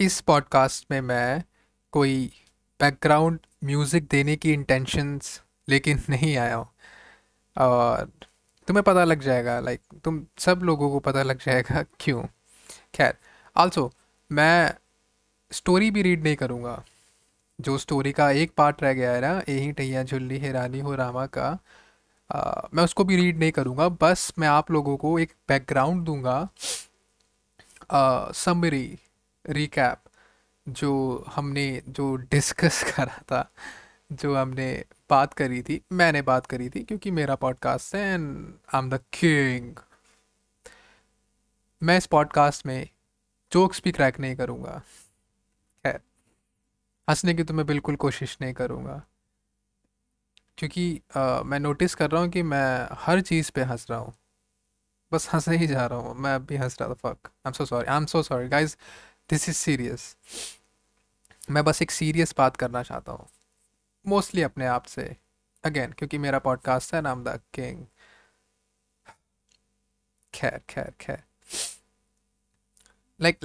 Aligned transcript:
इस 0.00 0.20
पॉडकास्ट 0.20 0.86
में 0.90 1.00
मैं 1.00 1.42
कोई 1.92 2.26
बैकग्राउंड 2.80 3.38
म्यूज़िक 3.64 4.06
देने 4.10 4.34
की 4.36 4.52
इंटेंशंस 4.52 5.40
लेकिन 5.68 6.02
नहीं 6.10 6.36
आया 6.36 6.56
हूँ। 6.56 6.66
और 7.56 8.10
तुम्हें 8.68 8.82
पता 8.84 9.04
लग 9.04 9.20
जाएगा 9.22 9.58
लाइक 9.60 9.80
तुम 10.04 10.20
सब 10.38 10.60
लोगों 10.64 10.90
को 10.90 10.98
पता 11.00 11.22
लग 11.22 11.38
जाएगा 11.38 11.82
क्यों? 12.00 12.22
खैर 12.94 13.14
आल्सो 13.56 13.90
मैं 14.30 14.74
स्टोरी 15.52 15.90
भी 15.90 16.02
रीड 16.02 16.24
नहीं 16.24 16.36
करूँगा। 16.36 16.82
जो 17.58 17.78
स्टोरी 17.78 18.12
का 18.12 18.30
एक 18.30 18.52
पार्ट 18.56 18.82
रह 18.82 18.92
गया 18.92 19.12
है 19.12 19.20
ना 19.20 19.42
यही 19.48 19.72
टैया 19.72 20.02
झुल्ली 20.04 20.38
है 20.38 20.52
रानी 20.52 20.80
हो 20.80 20.94
रामा 20.94 21.26
का 21.26 21.58
आ, 22.30 22.68
मैं 22.74 22.84
उसको 22.84 23.04
भी 23.04 23.16
रीड 23.16 23.38
नहीं 23.38 23.52
करूँगा। 23.52 23.88
बस 24.02 24.32
मैं 24.38 24.48
आप 24.48 24.70
लोगों 24.70 24.96
को 24.96 25.18
एक 25.18 25.32
बैकग्राउंड 25.48 26.04
दूँगा। 26.04 26.48
समरी 28.34 28.98
रिकैप 29.50 30.02
जो 30.68 31.24
हमने 31.28 31.82
जो 31.88 32.16
डिस्कस 32.16 32.82
करा 32.96 33.18
था 33.32 33.50
जो 34.12 34.34
हमने 34.36 34.84
बात 35.10 35.34
करी 35.34 35.62
थी 35.62 35.80
मैंने 35.92 36.22
बात 36.22 36.46
करी 36.46 36.68
थी 36.70 36.82
क्योंकि 36.84 37.10
मेरा 37.10 37.34
पॉडकास्ट 37.34 37.94
है 37.94 38.02
and 38.14 38.54
I 38.74 38.78
am 38.78 38.90
the 38.90 39.00
king 39.12 39.76
मैं 41.82 41.96
इस 41.98 42.06
पॉडकास्ट 42.06 42.66
में 42.66 42.88
जोक्स 43.52 43.82
भी 43.84 43.92
क्रैक 43.92 44.20
नहीं 44.20 44.36
करूँगा। 44.36 44.82
खैर 45.84 46.00
हंसने 47.08 47.34
की 47.34 47.44
तो 47.44 47.54
मैं 47.54 47.66
बिल्कुल 47.66 47.96
कोशिश 47.96 48.38
नहीं 48.42 48.54
करूँगा। 48.54 49.02
क्योंकि 50.58 51.02
अ, 51.16 51.42
मैं 51.44 51.60
नोटिस 51.60 51.94
कर 51.94 52.10
रहा 52.10 52.22
हूँ 52.22 52.30
कि 52.30 52.42
मैं 52.42 52.88
हर 52.92 53.20
चीज़ 53.20 53.52
पे 53.52 53.62
हंस 53.62 53.86
रहा 53.90 53.98
हूँ। 53.98 54.14
बस 55.12 55.28
हंसे 55.34 55.56
ही 55.56 55.66
जा 55.66 55.86
रहा 55.86 55.98
हूँ। 55.98 56.14
मैं 56.14 56.34
अब 56.34 56.46
भी 56.46 56.56
हंस 56.56 56.80
रहा 56.80 56.88
था 56.90 56.94
fuck 56.94 57.18
I 57.26 57.48
am 57.48 57.52
so 57.52 57.66
sorry 57.66 57.86
I 57.86 57.96
am 57.96 58.06
so 58.06 58.22
sorry 58.22 58.48
guys 58.48 58.76
this 59.30 59.48
is 59.48 59.56
serious 59.56 60.16
मैं 61.50 61.62
बस 61.64 61.82
एक 61.82 61.90
सीरियस 61.90 62.34
बात 62.38 62.56
करना 62.56 62.82
चाहता 62.82 63.12
हूँ। 63.12 63.26
मोस्टली 64.06 64.42
अपने 64.42 64.66
आप 64.66 64.84
से। 64.84 65.16
अगेन 65.64 65.92
क्योंकि 65.92 66.18
मेरा 66.18 66.38
पॉडकास्ट 66.38 66.94
है 66.94 67.00
नाम 67.00 67.24
द 67.24 67.40
किंग 67.54 67.84
खैर 70.34 70.60
खैर 70.68 70.92
खैर। 71.00 71.22
लाइक 73.20 73.38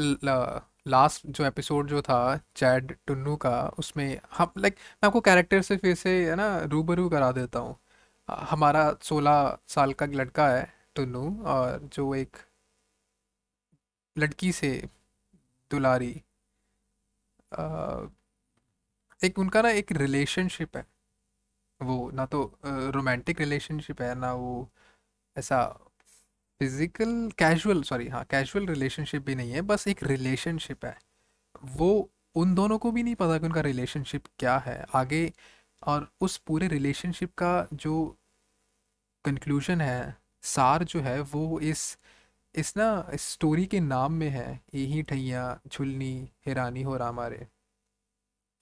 लास्ट 0.87 1.27
जो 1.27 1.45
एपिसोड 1.45 1.87
जो 1.87 2.01
था 2.01 2.19
चैड 2.55 2.95
टुन्नू 3.07 3.35
का, 3.35 3.59
उसमें 3.79 4.19
हम 4.37 4.51
लाइक 4.57 4.73
मैं 4.73 5.07
आपको 5.07 5.21
कैरेक्टर 5.21 5.61
से 5.61 5.77
फिर 5.77 5.95
से, 5.95 6.29
है 6.29 6.35
ना, 6.35 6.59
रूबरू 6.63 7.09
करा 7.09 7.31
देता 7.31 7.59
हूँ। 7.59 7.77
हमारा 8.29 8.95
सोलह 9.01 9.57
साल 9.67 9.93
का 9.93 10.05
लड़का 10.05 10.47
है, 10.49 10.73
टुन्नू, 10.95 11.43
और 11.43 11.89
जो 11.93 12.13
एक 12.15 12.37
लड़की 14.17 14.51
से 14.51 14.71
दुलारी 15.71 16.13
एक 19.19 19.39
उनका 19.39 19.61
ना 19.61 19.69
एक 19.71 19.91
रिलेशनशिप 19.93 20.77
है। 20.77 20.85
वो 21.81 22.09
ना 22.13 22.25
तो 22.27 22.41
रोमांटिक 22.65 23.39
रिलेशनशिप 23.41 24.01
है, 24.01 24.13
ना 24.15 24.33
वो 24.33 24.69
ऐसा 25.37 25.63
फ़िज़िकल 26.61 27.29
कैजुअल 27.39 27.81
सॉरी 27.83 28.07
हाँ 28.09 28.23
कैजुअल 28.31 28.67
रिलेशनशिप 28.67 29.25
भी 29.25 29.35
नहीं 29.35 29.51
है, 29.51 29.61
बस 29.63 29.87
एक 29.87 30.03
रिलेशनशिप 30.03 30.85
है। 30.85 30.97
वो 31.73 32.09
उन 32.35 32.55
दोनों 32.55 32.77
को 32.79 32.91
भी 32.91 33.03
नहीं 33.03 33.15
पता 33.15 33.37
कि 33.37 33.45
उनका 33.45 33.61
रिलेशनशिप 33.61 34.23
क्या 34.39 34.57
है। 34.59 34.83
आगे 34.95 35.31
और 35.83 36.09
उस 36.21 36.37
पूरे 36.47 36.67
रिलेशनशिप 36.67 37.33
का 37.37 37.67
जो 37.75 37.95
कंक्लूजन 39.25 39.81
है, 39.81 40.15
सार 40.43 40.83
जो 40.85 40.99
है, 41.01 41.19
वो 41.21 41.59
इस 41.61 41.97
इस 42.55 42.77
ना, 42.77 43.07
इस 43.13 43.21
स्टोरी 43.21 43.65
के 43.65 43.79
नाम 43.79 44.13
में 44.13 44.29
है 44.29 44.61
यही 44.75 45.01
ठैया 45.03 45.59
झुलनी 45.67 46.29
हिरानी 46.45 46.83
हो 46.83 46.97
रामा 46.97 47.27
रे 47.27 47.47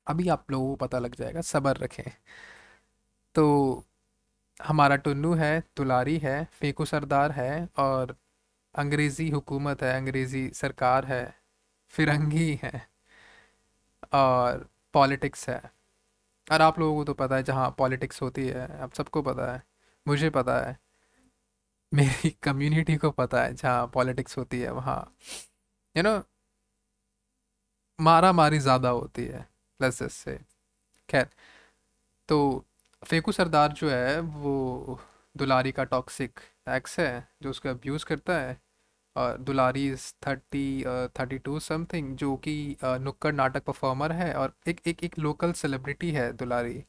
अभी 0.07 0.27
आप 0.29 0.51
लोगों 0.51 0.69
को 0.69 0.75
पता 0.75 0.99
लग 0.99 1.15
जाएगा, 1.15 1.41
सब्र 1.41 1.77
रखें। 1.77 2.11
तो 3.35 3.83
हमारा 4.63 4.95
टुन्नू 4.95 5.33
है 5.33 5.63
तुलारी 5.75 6.17
है, 6.17 6.47
फेकू 6.51 6.85
सरदार 6.85 7.31
है 7.31 7.69
और 7.77 8.15
अंग्रेज़ी 8.75 9.29
हुकूमत 9.29 9.83
है, 9.83 9.95
अंग्रेज़ी 9.97 10.49
सरकार 10.49 11.05
है, 11.05 11.35
फिरंगी 11.87 12.59
है 12.63 12.87
और 14.13 14.69
पॉलिटिक्स 14.93 15.49
है। 15.49 15.61
और 16.51 16.61
आप 16.61 16.79
लोगों 16.79 16.95
को 16.95 17.03
तो 17.03 17.13
पता 17.13 17.35
है, 17.35 17.43
जहाँ 17.43 17.75
पॉलिटिक्स 17.77 18.21
होती 18.21 18.47
है, 18.47 18.81
आप 18.81 18.93
सबको 18.93 19.21
पता 19.21 19.53
है, 19.53 19.63
मुझे 20.07 20.29
पता 20.29 20.59
है। 20.67 20.77
मेरी 21.91 22.29
कम्युनिटी 22.43 22.95
को 22.97 23.09
पता 23.11 23.41
है 23.43 23.53
जहाँ 23.55 23.87
पॉलिटिक्स 23.93 24.37
होती 24.37 24.59
है, 24.61 24.71
वहाँ। 24.71 24.99
यू 25.95 26.03
नो 26.03 26.21
मारा 27.99 28.31
मारी 28.31 28.59
ज़्यादा 28.59 28.89
होती 28.89 29.25
है 29.25 29.47
प्लस 29.79 30.01
से 30.13 30.37
खैर 31.09 31.27
तो 32.29 32.65
फेकू 33.03 33.31
सरदार 33.31 33.71
जो 33.73 33.89
है, 33.89 34.19
वो 34.19 34.99
दुलारी 35.35 35.71
का 35.71 35.83
टॉक्सिक 35.85 36.39
एक्स 36.69 36.99
है, 36.99 37.27
जो 37.41 37.49
उसका 37.49 37.69
अब्यूज़ 37.69 38.05
करता 38.05 38.37
है, 38.39 38.57
और 39.15 39.37
Dulari 39.39 39.87
is 39.89 40.11
thirty 40.27 40.83
thirty 41.19 41.37
two 41.39 41.59
something 41.59 42.15
जो 42.17 42.35
कि 42.47 42.55
नुक्कड़ 42.83 43.33
नाटक 43.35 43.63
परफॉर्मर 43.65 44.11
है, 44.13 44.33
और 44.33 44.53
एक 44.67 44.81
एक 44.87 45.03
एक 45.03 45.19
लोकल 45.19 45.51
सेलिब्रिटी 45.55 46.11
है 46.11 46.31
दुलारी। 46.33 46.83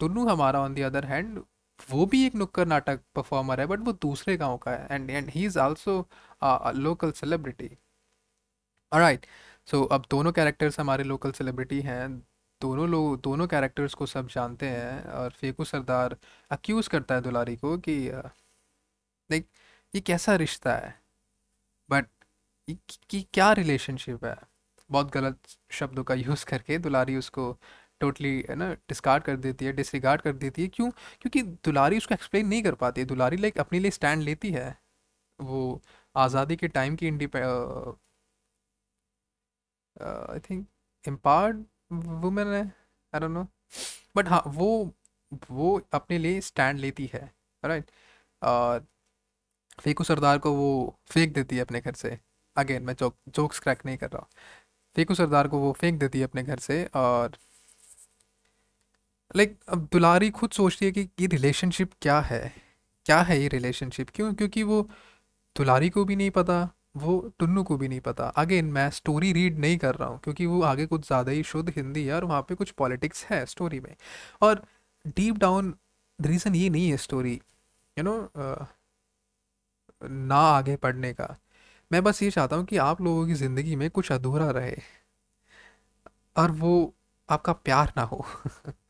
टुन्नू 0.00 0.26
हमारा 0.28 0.60
ऑन 0.62 0.74
द 0.74 0.80
अदर 0.86 1.04
हैंड 1.06 1.42
वो 1.90 2.06
भी 2.06 2.24
एक 2.26 2.34
नुक्कड़ 2.34 2.66
नाटक 2.68 3.00
परफॉर्मर 3.14 3.60
है 3.60 3.66
बट 3.66 3.80
वो 3.80 3.92
दूसरे 4.02 4.36
गाँव 4.36 4.56
का 4.58 4.70
है 4.72 4.86
and 4.90 5.10
and 5.10 5.30
he 5.30 5.44
is 5.46 5.58
also 5.58 6.00
local 6.76 7.12
celebrity 7.12 7.76
alright 8.92 9.26
so 9.68 9.82
अब 9.94 10.04
दोनों 10.10 10.32
कैरेक्टर्स 10.32 10.78
हमारे 10.80 11.04
लोकल 11.04 11.32
सेलिब्रिटी 11.32 11.80
हैं, 11.82 12.08
दोनों 12.60 12.88
लोग 12.90 13.20
दोनों 13.22 13.46
कैरेक्टर्स 13.48 13.94
को 13.94 14.06
सब 14.06 14.28
जानते 14.28 14.68
हैं, 14.68 15.04
और 15.04 15.30
फेकू 15.30 15.64
सरदार 15.64 16.16
अक्यूज़ 16.50 16.88
करता 16.90 17.14
है 17.14 17.20
दुलारी 17.22 17.56
को 17.56 17.76
कि 17.88 17.96
लाइक 19.30 19.48
ये 19.94 20.00
कैसा 20.00 20.34
रिश्ता 20.36 20.74
है? 20.76 20.94
बट 21.88 22.06
कि 23.10 23.22
क्या 23.34 23.52
रिलेशनशिप 23.52 24.24
है? 24.24 24.36
बहुत 24.90 25.10
गलत 25.12 25.38
शब्दों 25.72 26.04
का 26.04 26.14
यूज़ 26.14 26.44
करके 26.46 26.78
दुलारी 26.78 27.16
उसको 27.16 27.52
टोटली 28.00 28.30
है 28.48 28.54
ना 28.56 28.72
डिस्कार्ड 28.88 29.24
कर 29.24 29.36
देती 29.38 29.64
है 29.64 29.72
डिसरिगार्ड 29.72 30.20
कर 30.22 30.32
देती 30.34 30.62
है। 30.62 30.68
क्यों? 30.68 30.90
क्योंकि 30.90 31.42
दुलारी 31.42 31.96
उसको 31.98 32.14
एक्सप्लेन 32.14 32.46
नहीं 32.48 32.62
कर 32.62 32.74
पाती 32.76 33.00
है। 33.00 33.06
दुलारी 33.06 33.36
लाइक 33.36 33.58
अपने 33.58 33.78
लिए 33.80 33.90
स्टैंड 33.90 34.22
लेती 34.22 34.50
है। 34.52 34.76
वो 35.40 35.80
आज़ादी 36.14 36.56
के 36.56 36.68
टाइम 36.68 36.96
की 36.96 37.06
इंडिपे 37.08 37.40
आई 39.96 40.40
थिंक 40.40 40.66
एम्पावर्ड 41.04 41.64
वुमेन 42.22 42.46
है। 42.48 42.62
आई 43.12 43.20
डोंट 43.20 43.30
नो 43.32 43.46
बट 44.16 44.28
हाँ 44.28 44.42
वो 44.48 44.68
वो 45.50 45.80
अपने 45.94 46.18
लिए 46.18 46.40
स्टैंड 46.40 46.78
लेती 46.80 47.10
है। 47.14 47.20
राइट 47.62 47.90
और 48.42 48.86
फेकू 49.82 50.04
सरदार 50.04 50.38
को 50.38 50.52
वो 50.54 50.70
फेंक 51.10 51.34
देती 51.34 51.56
है 51.56 51.62
अपने 51.62 51.80
घर 51.80 51.92
से। 51.94 52.18
अगेन 52.56 52.82
मैं 52.82 52.94
जोक 52.94 53.16
जोक्स 53.30 53.58
क्रैक 53.60 53.84
नहीं 53.86 53.96
कर 53.98 54.10
रहा 54.10 54.26
फेकू 54.96 55.14
सरदार 55.14 55.48
को 55.48 55.58
वो 55.58 55.72
फेंक 55.72 55.98
देती 56.00 56.18
है 56.18 56.24
अपने 56.24 56.42
घर 56.42 56.58
से 56.58 56.84
और 56.96 57.36
लाइक 59.30 59.58
अब 59.68 59.88
दुलारी 59.92 60.30
खुद 60.30 60.50
सोचती 60.52 60.84
है 60.86 60.90
कि 60.92 61.00
ये 61.20 61.26
रिलेशनशिप 61.28 61.90
क्या 62.02 62.18
है? 62.22 62.52
क्या 63.06 63.20
है 63.22 63.40
ये 63.40 63.48
रिलेशनशिप 63.48 64.10
क्यों? 64.14 64.32
क्योंकि 64.34 64.62
वो 64.62 64.82
दुलारी 65.56 65.88
को 65.90 66.04
भी 66.04 66.16
नहीं 66.16 66.30
पता, 66.32 66.68
वो 66.96 67.18
टुन्नू 67.38 67.62
को 67.64 67.76
भी 67.76 67.88
नहीं 67.88 68.00
पता। 68.02 68.28
अगेन 68.38 68.64
मैं 68.72 68.88
स्टोरी 68.92 69.32
रीड 69.32 69.58
नहीं 69.60 69.78
कर 69.78 69.94
रहा 69.94 70.08
हूँ, 70.08 70.18
क्योंकि 70.24 70.46
वो 70.46 70.62
आगे 70.64 70.86
कुछ 70.86 71.06
ज़्यादा 71.06 71.32
ही 71.32 71.42
शुद्ध 71.44 71.68
हिंदी 71.76 72.04
है 72.06 72.14
और 72.14 72.24
वहाँ 72.24 72.42
पे 72.48 72.54
कुछ 72.56 72.70
पॉलिटिक्स 72.78 73.24
है 73.26 73.44
स्टोरी 73.46 73.80
में। 73.80 73.94
और 74.42 74.62
डीप 75.08 75.38
डाउन 75.38 75.74
रीज़न 76.18 76.54
ये 76.56 76.70
नहीं 76.70 76.90
है 76.90 76.96
स्टोरी 76.98 77.34
यू 77.96 78.04
नो 78.04 78.18
ना 80.02 80.36
आगे 80.48 80.76
पढ़ने 80.76 81.12
का। 81.14 81.34
मैं 81.90 82.02
बस 82.04 82.22
ये 82.22 82.30
चाहता 82.30 82.56
हूँ 82.56 82.64
कि 82.66 82.76
आप 82.78 83.00
लोगों 83.02 83.26
की 83.26 83.34
ज़िंदगी 83.34 83.76
में 83.76 83.88
कुछ 83.90 84.12
अधूरा 84.12 84.50
रहे, 84.52 84.76
और 86.36 86.50
वो 86.52 86.72
आपका 87.28 87.52
प्यार 87.54 87.92
ना 87.96 88.02
हो। 88.04 88.24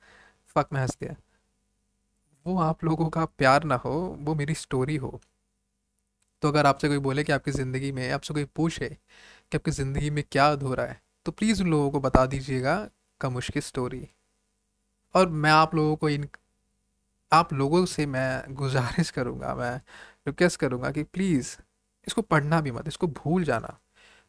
फक 0.58 0.68
मैं 0.72 0.80
हंस 0.80 0.96
गया 1.02 1.16
वो 2.46 2.58
आप 2.62 2.84
लोगों 2.84 3.08
का 3.10 3.24
प्यार 3.24 3.64
ना 3.64 3.74
हो, 3.76 3.90
वो 4.20 4.34
मेरी 4.34 4.54
स्टोरी 4.56 4.96
हो। 4.96 5.20
तो 6.42 6.48
अगर 6.48 6.66
आपसे 6.66 6.88
कोई 6.88 6.98
बोले 6.98 7.24
कि 7.24 7.32
आपकी 7.32 7.50
ज़िंदगी 7.50 7.90
में, 7.92 8.10
आपसे 8.12 8.34
कोई 8.34 8.44
पूछे 8.56 8.88
कि 8.88 9.56
आपकी 9.56 9.70
ज़िंदगी 9.70 10.10
में 10.10 10.22
क्या 10.32 10.46
अधूरा 10.52 10.84
है 10.84 11.00
तो 11.26 11.32
प्लीज़ 11.32 11.62
उन 11.62 11.70
लोगों 11.70 11.90
को 11.90 12.00
बता 12.00 12.24
दीजिएगा 12.26 12.74
कमुश 13.20 13.50
की 13.50 13.60
स्टोरी 13.60 14.08
और 15.14 15.28
मैं 15.28 15.50
आप 15.50 15.74
लोगों 15.74 15.96
को 15.96 16.08
इन, 16.08 16.28
आप 17.32 17.52
लोगों 17.52 17.84
से 17.86 18.06
मैं 18.06 18.54
गुजारिश 18.54 19.10
करूँगा, 19.10 19.54
मैं 19.54 19.74
रिक्वेस्ट 20.26 20.60
करूँगा 20.60 20.90
कि 20.90 21.02
प्लीज़ 21.04 21.56
इसको 22.06 22.22
पढ़ना 22.22 22.60
भी 22.60 22.70
मत, 22.70 22.88
इसको 22.88 23.06
भूल 23.08 23.44
जाना। 23.44 23.78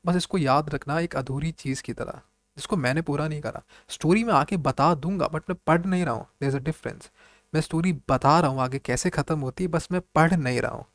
बस 0.05 0.15
इसको 0.15 0.37
याद 0.37 0.69
रखना 0.69 0.99
एक 0.99 1.15
अधूरी 1.15 1.51
चीज़ 1.53 1.83
की 1.83 1.93
तरह। 1.93 2.21
जिसको 2.59 2.77
मैंने 2.77 3.01
पूरा 3.01 3.27
नहीं 3.27 3.41
करा। 3.41 3.61
स्टोरी 3.89 4.23
में 4.23 4.33
आके 4.33 4.57
बता 4.59 4.93
दूँगा, 4.95 5.27
बट 5.27 5.49
मैं 5.49 5.57
पढ़ 5.67 5.85
नहीं 5.85 6.05
रहा 6.05 6.13
हूँ। 6.13 6.25
देर 6.41 6.49
इज़ 6.49 6.55
अ 6.57 6.59
डिफरेंस 6.59 7.09
मैं 7.53 7.61
स्टोरी 7.61 7.93
बता 8.09 8.39
रहा 8.39 8.51
हूँ 8.51 8.61
आगे 8.61 8.79
कैसे 8.79 9.09
ख़त्म 9.09 9.39
होती 9.39 9.63
है, 9.63 9.67
बस 9.69 9.87
मैं 9.91 10.01
पढ़ 10.15 10.33
नहीं 10.33 10.61
रहा 10.61 10.71
हूँ। 10.71 10.85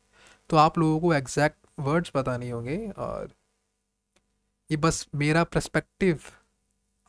तो 0.49 0.57
आप 0.57 0.77
लोगों 0.77 0.99
को 0.99 1.13
एग्जैक्ट 1.13 1.57
वर्ड्स 1.79 2.09
पता 2.09 2.37
नहीं 2.37 2.51
होंगे 2.51 2.77
और 2.97 3.29
ये 4.69 4.77
बस 4.77 5.07
मेरा 5.15 5.43
पर्सपेक्टिव 5.43 6.19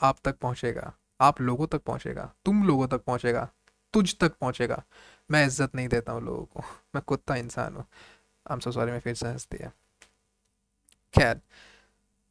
आप 0.00 0.18
तक 0.24 0.38
पहुंचेगा। 0.38 0.92
आप 1.20 1.40
लोगों 1.40 1.66
तक 1.66 1.82
पहुंचेगा। 1.82 2.30
तुम 2.44 2.64
लोगों 2.64 2.88
तक 2.88 3.04
पहुंचेगा। 3.04 3.48
तुझ 3.94 4.14
तक 4.18 4.32
पहुंचेगा। 4.40 4.82
मैं 5.30 5.46
इज़्ज़त 5.46 5.74
नहीं 5.74 5.88
देता 5.88 6.12
हूँ 6.12 6.22
लोगों 6.22 6.44
को। 6.44 6.60
मैं 6.94 7.02
कुत्ता 7.06 7.36
इंसान 7.36 7.74
हूँ। 7.74 7.84
आई 8.46 8.54
एम 8.54 8.60
सो 8.60 8.72
सॉरी 8.72 8.92
मैं 8.92 9.00
फिर 9.00 9.14
से 9.14 9.28
हंस 9.28 9.48
दिया 9.52 9.70
खैर 11.14 11.40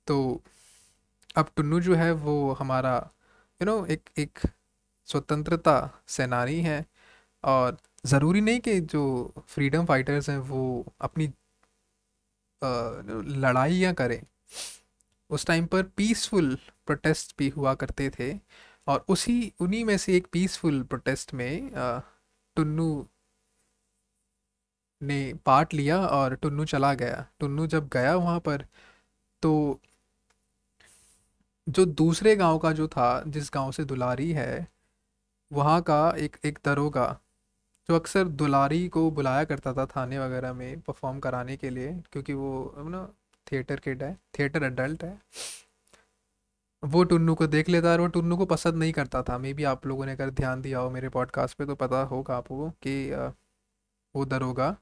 तो 0.08 0.42
अब 1.36 1.50
टुन्नू 1.56 1.80
जो 1.80 1.96
है 1.96 2.12
वो 2.14 2.52
हमारा 2.60 2.96
यू 3.62 3.66
you 3.66 3.68
नो 3.68 3.78
know, 3.78 3.92
एक 3.92 4.10
एक 4.18 4.40
स्वतंत्रता 5.10 5.76
सेनानी 6.08 6.60
है 6.62 6.86
और 7.44 7.78
ज़रूरी 8.06 8.42
नहीं 8.42 8.60
कि 8.60 8.80
जो 8.82 9.04
फ्रीडम 9.48 9.86
फाइटर्स 9.86 10.30
हैं 10.30 10.38
वो 10.50 10.62
अपनी 11.02 11.32
लड़ाइयाँ 13.42 13.94
करें। 13.94 14.22
उस 15.30 15.46
टाइम 15.46 15.66
पर 15.66 15.84
पीसफुल 15.98 16.56
प्रोटेस्ट 16.86 17.36
भी 17.40 17.50
हुआ 17.50 17.74
करते 17.76 18.10
थे 18.20 18.32
और 18.88 19.06
उसी 19.10 19.54
उन्हीं 19.60 19.84
में 19.86 19.98
से 19.98 20.16
एक 20.18 20.28
पीसफुल 20.32 20.82
प्रोटेस्ट 20.84 21.34
में 21.34 21.72
टुन्नू 22.58 22.88
ने 25.02 25.34
पार्ट 25.46 25.74
लिया 25.74 26.00
और 26.08 26.36
टुन्नू 26.36 26.66
चला 26.66 26.94
गया। 26.94 27.26
टुन्नू 27.40 27.68
जब 27.68 27.88
गया 27.94 28.16
वहाँ 28.16 28.40
पर 28.40 28.66
तो 29.44 29.52
जो 31.68 31.86
दूसरे 31.86 32.36
गाँव 32.36 32.58
का 32.60 32.72
जो 32.72 32.88
था, 32.88 33.24
जिस 33.28 33.50
गाँव 33.54 33.72
से 33.72 33.84
दुलारी 33.86 34.32
है, 34.32 34.68
वहाँ 35.52 35.82
का 35.82 36.10
एक 36.18 36.38
एक 36.46 36.60
दरोगा, 36.66 37.08
जो 37.90 37.96
अक्सर 37.96 38.28
दुलारी 38.36 38.88
को 38.88 39.10
बुलाया 39.12 39.44
करता 39.44 39.74
था 39.74 39.86
थाने 39.86 40.20
वगैरह 40.20 40.54
में 40.54 40.80
परफॉर्म 40.82 41.20
कराने 41.20 41.58
के 41.58 41.70
लिए, 41.70 41.92
क्योंकि 42.12 42.34
वो 42.34 42.74
ना 42.80 43.08
थिएटर 43.48 43.80
किड 43.80 44.04
है 44.04 44.16
थिएटर 44.40 44.64
अडल्ट 44.64 45.04
है, 45.04 45.20
वो 46.84 47.04
टुन्नू 47.04 47.36
को 47.36 47.48
देख 47.48 47.70
लेता 47.70 47.92
और 47.92 48.02
वो 48.02 48.08
टुन्नू 48.08 48.38
को 48.38 48.46
पसंद 48.46 48.76
नहीं 48.76 48.94
करता 48.94 49.22
था। 49.24 49.38
मे 49.38 49.54
बी 49.54 49.64
आप 49.66 49.86
लोगों 49.88 50.06
ने 50.06 50.12
अगर 50.12 50.30
ध्यान 50.32 50.62
दिया 50.62 50.80
हो 50.80 50.90
मेरे 50.90 51.10
पॉडकास्ट 51.10 51.58
पे 51.58 51.66
तो 51.66 51.76
पता 51.76 52.02
होगा 52.04 52.36
आपको 52.38 52.70
कि 52.84 53.12
वो 54.16 54.26
दरोगा, 54.26 54.76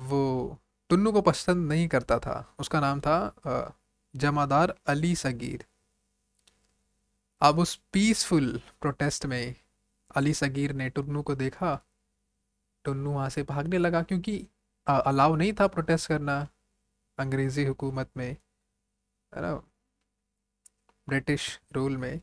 वो 0.00 0.58
टुन्नू 0.90 1.12
को 1.12 1.20
पसंद 1.22 1.68
नहीं 1.68 1.88
करता 1.88 2.18
था। 2.18 2.54
उसका 2.60 2.80
नाम 2.80 3.00
था 3.00 3.16
जमादार 4.14 4.74
अली 4.86 5.14
सगीर। 5.16 5.64
अब 7.40 7.58
उस 7.58 7.74
पीसफुल 7.92 8.60
प्रोटेस्ट 8.80 9.26
में 9.26 9.54
अली 10.16 10.32
सगीर 10.34 10.72
ने 10.72 10.88
टुन्नू 10.90 11.22
को 11.22 11.34
देखा। 11.34 11.78
टुन्नू 12.84 13.10
वहाँ 13.10 13.28
से 13.28 13.42
भागने 13.42 13.78
लगा 13.78 14.02
क्योंकि 14.02 14.46
अलाउ 14.86 15.34
नहीं 15.36 15.52
था 15.52 15.66
प्रोटेस्ट 15.66 16.08
करना 16.08 16.46
अंग्रेज़ी 17.18 17.64
हुकूमत 17.64 18.10
में, 18.16 18.28
है 19.32 19.40
ना? 19.42 19.54
ब्रिटिश 21.08 21.60
रूल 21.72 21.96
में। 21.96 22.20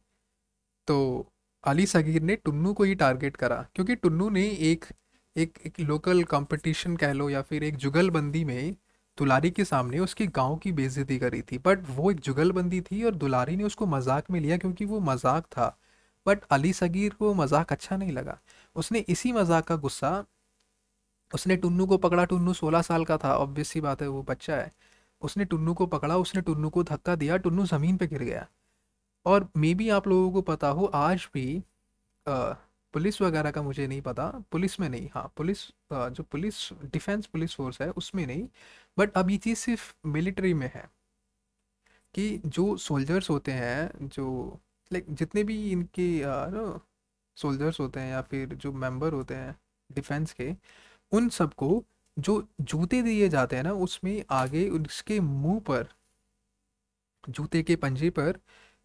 तो 0.88 0.98
अली 1.64 1.86
सगीर 1.86 2.22
ने 2.22 2.36
टुन्नू 2.36 2.74
को 2.74 2.84
ही 2.84 2.96
टारगेट 2.96 3.38
करा 3.38 3.66
क्योंकि 3.76 3.96
टुन्नू 3.96 4.30
ने 4.30 4.44
एक 4.64 4.86
एक 5.36 5.58
एक 5.66 5.80
लोकल 5.80 6.24
कंपटीशन 6.24 6.96
कह 6.98 7.14
लो 7.14 7.30
या 7.30 7.42
फिर 7.42 7.64
एक 7.64 7.76
जुगलबंदी 7.76 8.44
में 8.46 8.76
दुलारी 9.18 9.52
के 9.52 9.66
सामने 9.66 10.00
उसके 10.00 10.28
गाँव 10.28 10.56
की 10.58 10.72
बेइज्जती 10.72 11.18
करी 11.20 11.42
थी 11.42 11.58
बट 11.58 11.84
वो 11.90 12.12
एक 12.12 12.20
जुगलबंदी 12.20 12.82
थी 12.82 13.04
और 13.04 13.16
दुलारी 13.16 13.56
ने 13.56 13.64
उसको 13.64 13.86
मज़ाक 13.86 14.32
में 14.32 14.40
लिया 14.40 14.58
क्योंकि 14.58 14.86
वो 14.86 15.00
मज़ाक 15.02 15.46
था 15.48 15.76
बट 16.26 16.44
अली 16.52 16.74
सगीर 16.74 17.14
को 17.14 17.34
मज़ाक 17.34 17.72
अच्छा 17.72 17.98
नहीं 17.98 18.12
लगा। 18.12 18.38
उसने 18.76 19.00
इसी 19.10 19.32
मज़ाक 19.34 19.68
का 19.68 19.76
गुस्सा 19.76 20.24
उसने 21.32 21.56
टुन्नू 21.58 21.86
को 21.86 21.98
पकड़ा 21.98 22.26
टुन्नू 22.26 22.54
सोलह 22.54 22.82
साल 22.82 23.06
का 23.06 23.18
था 23.18 23.36
ऑब्वियस 23.38 23.68
सी 23.68 23.82
बात 23.82 24.02
है 24.02 24.08
वो 24.08 24.22
बच्चा 24.24 24.56
है। 24.56 24.72
उसने 25.22 25.46
टुन्नू 25.46 25.74
को 25.74 25.86
पकड़ा 25.88 26.18
उसने 26.18 26.42
टुन्नू 26.42 26.70
को 26.70 26.84
धक्का 26.84 27.16
दिया 27.16 27.38
टुन्नू 27.38 27.66
ज़मीन 27.66 27.98
पर 27.98 28.06
गिर 28.06 28.24
गया। 28.24 28.46
और 29.26 29.48
मे 29.58 29.74
बी 29.74 29.90
आप 29.90 30.08
लोगों 30.08 30.32
को 30.32 30.42
पता 30.44 30.68
हो 30.70 30.86
आज 30.96 31.28
भी 31.34 31.64
आ, 32.26 32.54
पुलिस 32.96 33.22
वगैरह 33.22 33.52
का 33.52 33.62
मुझे 33.62 33.88
नहीं 33.88 34.02
पता, 34.02 34.28
पुलिस 34.52 34.80
में 34.80 34.88
नहीं 34.90 35.10
हाँ 35.16 35.32
पुलिस 35.38 35.66
जो 35.94 36.24
पुलिस, 36.26 36.56
डिफेंस 36.86 37.26
पुलिस 37.28 37.56
फोर्स 37.56 37.82
है, 37.82 37.90
उसमें 37.94 38.26
नहीं, 38.28 38.48
बट 38.98 39.18
अब 39.18 39.30
ये 39.32 39.38
चीज़ 39.38 39.58
सिर्फ़ 39.60 39.94
मिलिट्री 40.08 40.54
में 40.54 40.70
है 40.76 40.90
कि 42.16 42.42
जो 42.48 42.76
सोल्जर्स 42.78 43.30
होते 43.30 43.52
हैं, 43.52 44.08
जो, 44.08 44.60
लाइक 44.92 45.06
जितने 45.12 45.44
भी 45.44 45.58
इनके 45.72 46.08
सोल्जर्स 47.38 47.80
होते 47.80 48.00
हैं 48.00 48.12
या 48.12 48.22
फिर 48.22 48.54
जो 48.56 48.72
मेंबर 48.74 49.14
होते 49.14 49.36
हैं 49.36 49.56
डिफेंस 49.90 50.34
के, 50.34 50.52
उन 51.12 51.30
सबको 51.30 51.84
जो 52.18 52.42
जूते 52.64 53.02
दिए 53.02 53.30
जाते 53.30 53.56
हैं 53.56 53.64
ना, 53.64 53.74
उसमें 53.74 54.24
आगे 54.32 54.68
उसके 54.70 55.20
मुँह 55.22 55.60
पर, 55.70 55.88
जूते 57.24 57.64
के 57.64 57.76
पंजे 57.76 58.10
पर 58.12 58.40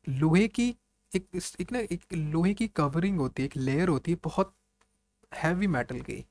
लोहे 0.07 0.47
की 0.51 0.75
एक 1.15 1.27
एक 1.61 1.73
ना, 1.73 1.79
एक 1.79 2.13
लोहे 2.15 2.53
की 2.55 2.67
कवरिंग 2.69 3.19
होती 3.21 3.43
है, 3.43 3.47
एक 3.47 3.57
लेयर 3.57 3.89
होती 3.89 4.13
है, 4.13 4.19
बहुत 4.25 4.55
हैवी 5.33 5.67
मेटल 5.67 6.01
की। 6.01 6.25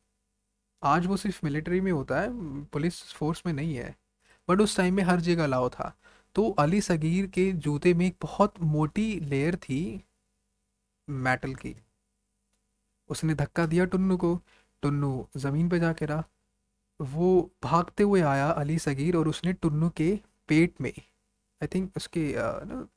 आज 0.84 1.06
वो 1.06 1.18
सिर्फ़ 1.18 1.40
मिलिट्री 1.44 1.82
में 1.82 1.92
होता 1.92 2.20
है 2.22 2.64
पुलिस 2.66 3.02
फोर्स 3.14 3.42
में 3.46 3.54
नहीं 3.54 3.76
है 3.76 3.96
बट 4.48 4.62
उस 4.62 4.76
टाइम 4.78 4.96
में 4.96 5.04
हर 5.04 5.20
जगह 5.22 5.44
अलाउ 5.44 5.70
था। 5.70 5.96
तो 6.36 6.50
अली 6.60 6.82
सगीर 6.82 7.28
के 7.28 7.52
जूते 7.54 7.94
में 7.94 8.06
एक 8.08 8.16
बहुत 8.22 8.60
मोटी 8.62 9.20
लेयर 9.20 9.56
थी 9.56 9.80
मेटल 11.08 11.54
की। 11.56 11.76
उसने 13.10 13.36
धक्का 13.36 13.66
दिया 13.66 13.86
टुन्नू 13.86 14.18
को। 14.18 14.40
टुन्नू 14.84 15.28
ज़मीन 15.38 15.70
पे 15.70 15.80
जा 15.80 15.94
रहा। 16.02 16.24
वो 17.00 17.52
भागते 17.64 18.04
हुए 18.04 18.22
आया 18.22 18.50
अली 18.52 18.78
सगीर 18.80 19.16
और 19.18 19.28
उसने 19.28 19.54
टुन्नू 19.54 19.90
के 19.90 20.20
पेट 20.48 20.82
में। 20.82 20.94
आई 21.62 21.68
थिंक 21.68 21.92
उसके 21.98 22.34
ना 22.38 22.88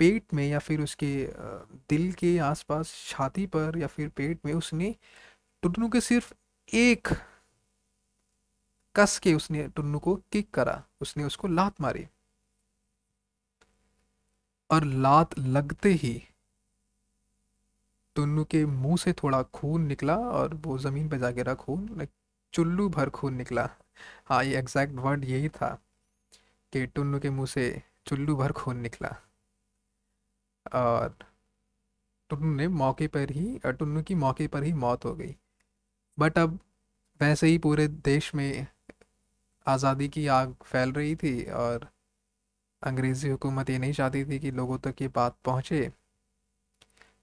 पेट 0.00 0.34
में 0.34 0.46
या 0.48 0.58
फिर 0.58 0.80
उसके 0.80 1.12
दिल 1.90 2.12
के 2.18 2.36
आसपास 2.44 2.94
छाती 3.08 3.46
पर 3.46 3.78
या 3.78 3.86
फिर 3.86 4.08
पेट 4.16 4.46
में 4.46 4.52
उसने 4.54 4.94
टुन्नू 5.62 5.88
के 5.88 6.00
सिर्फ़ 6.00 6.32
एक 6.68 7.08
कस 8.94 9.18
के 9.18 9.34
उसने 9.34 9.66
टुन्नू 9.76 9.98
को 9.98 10.14
किक 10.32 10.50
करा, 10.54 10.82
उसने 11.00 11.24
उसको 11.24 11.48
लात 11.48 11.80
मारी। 11.80 12.06
और 14.70 14.84
लात 14.84 15.38
लगते 15.38 15.88
ही 15.92 16.12
टुन्नू 18.16 18.44
के 18.44 18.64
मुँह 18.66 18.96
से 18.96 19.12
थोड़ा 19.12 19.42
खून 19.54 19.86
निकला 19.86 20.16
और 20.16 20.54
वो 20.66 20.78
ज़मीन 20.78 21.08
पर 21.08 21.18
जा 21.18 21.30
गिरा 21.30 21.54
खून 21.54 22.06
चुल्लू 22.52 22.88
भर 22.88 23.10
खून 23.10 23.34
निकला। 23.34 23.68
हाँ 24.28 24.42
ये 24.44 24.58
एग्जैक्ट 24.58 24.94
वर्ड 24.94 25.24
यही 25.24 25.48
था 25.48 25.68
कि 26.72 26.86
टुन्नू 26.86 27.18
के 27.20 27.30
मुँह 27.30 27.46
से 27.46 27.70
चुल्लू 28.06 28.36
भर 28.36 28.52
खून 28.52 28.76
निकला। 28.80 29.16
और 30.66 31.14
टुन्नू 32.30 32.54
ने 32.54 32.66
मौके 32.68 33.06
पर 33.08 33.30
ही 33.30 33.58
टुन्नू 33.66 34.02
की 34.02 34.14
मौके 34.14 34.46
पर 34.48 34.62
ही 34.62 34.72
मौत 34.74 35.04
हो 35.04 35.14
गई। 35.14 35.34
बट 36.18 36.38
अब 36.38 36.58
वैसे 37.20 37.46
ही 37.46 37.58
पूरे 37.58 37.86
देश 37.88 38.34
में 38.34 38.66
आज़ादी 39.66 40.08
की 40.08 40.26
आग 40.26 40.54
फैल 40.64 40.92
रही 40.92 41.14
थी 41.16 41.42
और 41.44 41.88
अंग्रेज़ी 42.82 43.28
हुकूमत 43.28 43.70
ये 43.70 43.78
नहीं 43.78 43.92
चाहती 43.92 44.24
थी 44.24 44.38
कि 44.38 44.50
लोगों 44.50 44.78
तक 44.78 45.02
ये 45.02 45.08
बात 45.08 45.36
पहुँचे। 45.44 45.90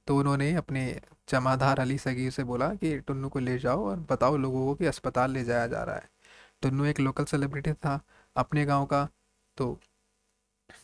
तो 0.08 0.17
उन्होंने 0.17 0.53
अपने 0.56 0.84
जमादार 1.29 1.79
अली 1.79 1.98
सगीर 1.98 2.32
से 2.32 2.44
बोला 2.44 2.74
कि 2.75 2.98
टुन्नू 3.00 3.29
को 3.29 3.39
ले 3.39 3.58
जाओ 3.60 3.86
और 3.86 4.00
बताओ 4.12 4.38
लोगों 4.38 4.65
को 4.65 4.75
कि 4.75 4.86
अस्पताल 4.86 5.32
ले 5.32 5.44
जाया 5.44 5.67
जा 5.67 5.84
रहा 5.84 5.96
है। 5.96 6.10
टुन्नू 6.62 6.86
एक 6.86 7.00
लोकल 7.00 7.25
सेलिब्रिटी 7.25 7.74
था 7.75 8.00
अपने 8.36 8.65
गाँव 8.65 8.86
का 8.86 9.08
तो 9.58 9.77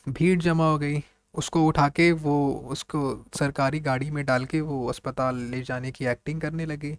भीड़ 0.09 0.39
जमा 0.41 0.69
हो 0.71 0.77
गई। 0.77 1.03
उसको 1.33 1.65
उठा 1.67 1.87
के 1.89 2.11
वो 2.11 2.35
उसको 2.71 3.25
सरकारी 3.35 3.79
गाड़ी 3.79 4.11
में 4.11 4.25
डाल 4.25 4.45
के 4.45 4.61
वो 4.61 4.87
अस्पताल 4.87 5.35
ले 5.35 5.61
जाने 5.61 5.91
की 5.91 6.05
एक्टिंग 6.05 6.41
करने 6.41 6.65
लगे। 6.65 6.97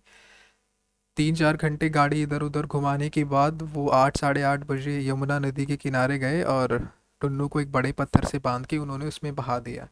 तीन 1.16 1.34
चार 1.34 1.56
घंटे 1.56 1.88
गाड़ी 1.88 2.22
इधर 2.22 2.42
उधर 2.42 2.66
घुमाने 2.66 3.08
के 3.10 3.24
बाद 3.24 3.62
वो 3.62 3.88
आठ, 3.88 4.16
साढ़े 4.16 4.42
आठ 4.42 4.60
बजे 4.60 5.00
यमुना 5.08 5.38
नदी 5.38 5.66
के 5.66 5.76
किनारे 5.76 6.18
गए 6.18 6.42
और 6.42 6.78
टुन्नू 7.20 7.48
को 7.48 7.60
एक 7.60 7.72
बड़े 7.72 7.92
पत्थर 7.92 8.24
से 8.24 8.38
बाँध 8.38 8.66
के 8.66 8.78
उन्होंने 8.78 9.06
उसमें 9.06 9.34
बहा 9.34 9.58
दिया। 9.58 9.88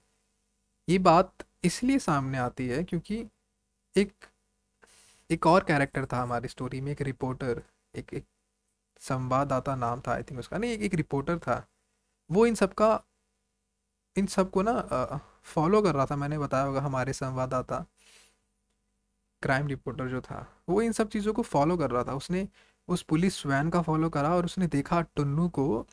ये 0.89 0.99
बात 0.99 1.33
इसलिए 1.65 1.99
सामने 1.99 2.39
आती 2.39 2.69
है 2.69 2.83
क्योंकि 2.85 3.25
एक 3.97 4.13
एक 5.31 5.47
और 5.47 5.65
कैरेक्टर 5.65 6.07
था 6.07 6.23
हमारी 6.23 6.49
स्टोरी 6.49 6.81
में, 6.81 6.93
एक 6.93 7.03
रिपोर्टर 7.03 7.63
एक 7.95 8.15
एक 8.15 8.25
संवाददाता 9.01 9.77
नाम 9.77 10.01
था 10.01 10.13
आई 10.13 10.23
थिंक 10.23 10.41
उसका। 10.41 10.59
नहीं, 10.59 10.73
एक 10.73 10.83
एक 10.83 10.95
रिपोर्टर 10.95 11.39
था। 11.39 11.65
वो 12.31 12.47
इन 12.47 12.55
सब 12.55 12.75
का 12.75 13.03
इन 14.17 14.27
सबको 14.27 14.63
ना 14.63 15.21
फॉलो 15.45 15.81
कर 15.83 15.95
रहा 15.95 16.07
था, 16.07 16.17
मैंने 16.17 16.39
बताया 16.39 16.65
होगा 16.65 16.81
हमारे 16.81 17.13
संवाददाता 17.13 17.85
क्राइम 19.43 19.67
रिपोर्टर 19.67 20.09
जो 20.09 20.21
था, 20.21 20.47
वो 20.69 20.81
इन 20.83 20.93
सब 20.93 21.09
चीज़ों 21.09 21.33
को 21.33 21.43
फॉलो 21.43 21.77
कर 21.77 21.91
रहा 21.91 22.05
था। 22.05 22.15
उसने 22.15 22.47
उस 22.89 23.03
पुलिस 23.03 23.45
वैन 23.47 23.71
का 23.71 23.83
फॉलो 23.83 24.09
करा 24.11 24.35
और 24.37 24.45
उसने 24.45 24.67
देखा 24.67 25.01
टुन्नू 25.17 25.49
को 25.49 25.87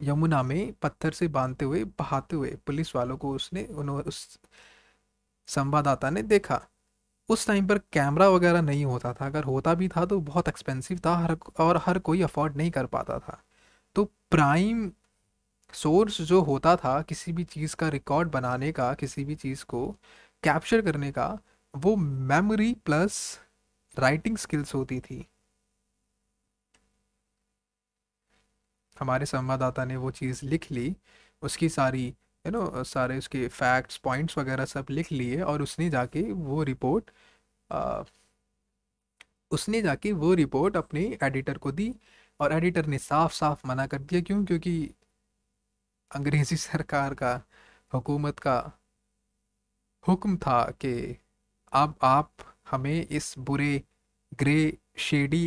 यमुना 0.00 0.42
में 0.42 0.72
पत्थर 0.82 1.12
से 1.12 1.28
बांधते 1.28 1.64
हुए, 1.64 1.84
बहाते 1.84 2.36
हुए 2.36 2.56
पुलिस 2.66 2.94
वालों 2.96 3.16
को 3.16 3.30
उसने 3.34 3.64
उन्होंने 3.66 4.02
उस 4.02 4.38
संवाददाता 5.48 6.10
ने 6.10 6.22
देखा। 6.22 6.60
उस 7.28 7.46
टाइम 7.46 7.66
पर 7.68 7.78
कैमरा 7.92 8.28
वगैरह 8.28 8.62
नहीं 8.62 8.84
होता 8.84 9.12
था। 9.14 9.26
अगर 9.26 9.44
होता 9.44 9.74
भी 9.74 9.88
था 9.88 10.04
तो 10.06 10.20
बहुत 10.20 10.48
एक्सपेंसिव 10.48 11.00
था, 11.06 11.16
हर, 11.16 11.36
और 11.58 11.76
हर 11.86 11.98
कोई 11.98 12.22
अफोर्ड 12.22 12.56
नहीं 12.56 12.70
कर 12.70 12.86
पाता 12.86 13.18
था। 13.18 13.38
तो 13.96 14.04
प्राइम 14.30 14.90
सोर्स 15.74 16.20
जो 16.22 16.40
होता 16.42 16.74
था 16.76 17.00
किसी 17.02 17.32
भी 17.32 17.44
चीज़ 17.44 17.76
का 17.76 17.88
रिकॉर्ड 17.88 18.30
बनाने 18.30 18.72
का 18.72 18.92
किसी 18.94 19.24
भी 19.24 19.34
चीज़ 19.36 19.64
को 19.64 19.86
कैप्चर 20.42 20.82
करने 20.82 21.10
का 21.12 21.28
वो 21.74 21.96
मेमोरी 21.96 22.72
प्लस 22.84 23.20
राइटिंग 23.98 24.36
स्किल्स 24.36 24.74
होती 24.74 25.00
थी। 25.00 25.26
हमारे 28.96 29.26
संवाददाता 29.26 29.84
ने 29.84 29.96
वो 29.96 30.10
चीज़ 30.10 30.44
लिख 30.46 30.70
ली 30.72 30.94
उसकी 31.42 31.68
सारी 31.68 32.06
यू 32.44 32.50
नो 32.50 32.84
सारे 32.84 33.18
उसके 33.18 33.46
फैक्ट्स 33.48 33.96
पॉइंट्स 33.98 34.38
वगैरह 34.38 34.64
सब 34.64 34.86
लिख 34.90 35.12
लिए 35.12 35.40
और 35.42 35.62
उसने 35.62 35.90
जाके 35.90 36.22
वो 36.32 36.62
रिपोर्ट 36.62 37.10
आ, 37.70 38.04
उसने 39.50 39.80
जाके 39.82 40.12
वो 40.12 40.32
रिपोर्ट 40.34 40.76
अपने 40.76 41.00
एडिटर 41.22 41.58
को 41.58 41.72
दी 41.72 41.94
और 42.40 42.52
एडिटर 42.52 42.86
ने 42.86 42.98
साफ़ 42.98 43.32
साफ़ 43.34 43.66
मना 43.66 43.86
कर 43.86 43.98
दिया। 43.98 44.20
क्यों? 44.20 44.44
क्योंकि 44.44 44.90
अंग्रेज़ी 46.10 46.56
सरकार 46.66 47.14
का, 47.14 47.34
हुकूमत 47.92 48.38
का 48.38 48.56
हुक्म 50.04 50.36
था 50.36 50.62
कि 50.80 50.92
अब 51.72 51.94
आप 52.02 52.32
हमें 52.70 53.06
इस 53.06 53.34
बुरे, 53.38 53.82
ग्रे, 54.32 54.78
शेडी 54.98 55.44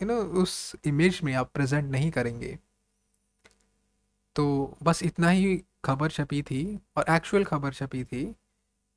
यू 0.00 0.06
नो 0.06 0.16
उस 0.42 0.54
इमेज 0.86 1.20
में 1.24 1.34
आप 1.34 1.50
प्रेजेंट 1.54 1.90
नहीं 1.90 2.10
करेंगे। 2.10 2.58
तो 4.36 4.44
बस 4.82 5.02
इतना 5.02 5.28
ही 5.28 5.56
खबर 5.84 6.10
छपी 6.10 6.42
थी 6.42 6.62
और 6.96 7.04
एक्चुअल 7.10 7.44
खबर 7.44 7.72
छपी 7.72 8.04
थी 8.04 8.24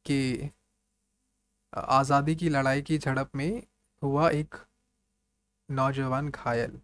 कि 0.05 0.49
आज़ादी 1.73 2.35
की 2.35 2.49
लड़ाई 2.49 2.81
की 2.81 2.97
झड़प 2.97 3.35
में 3.35 3.63
हुआ 4.01 4.29
एक 4.31 4.55
नौजवान 5.69 6.29
घायल। 6.29 6.79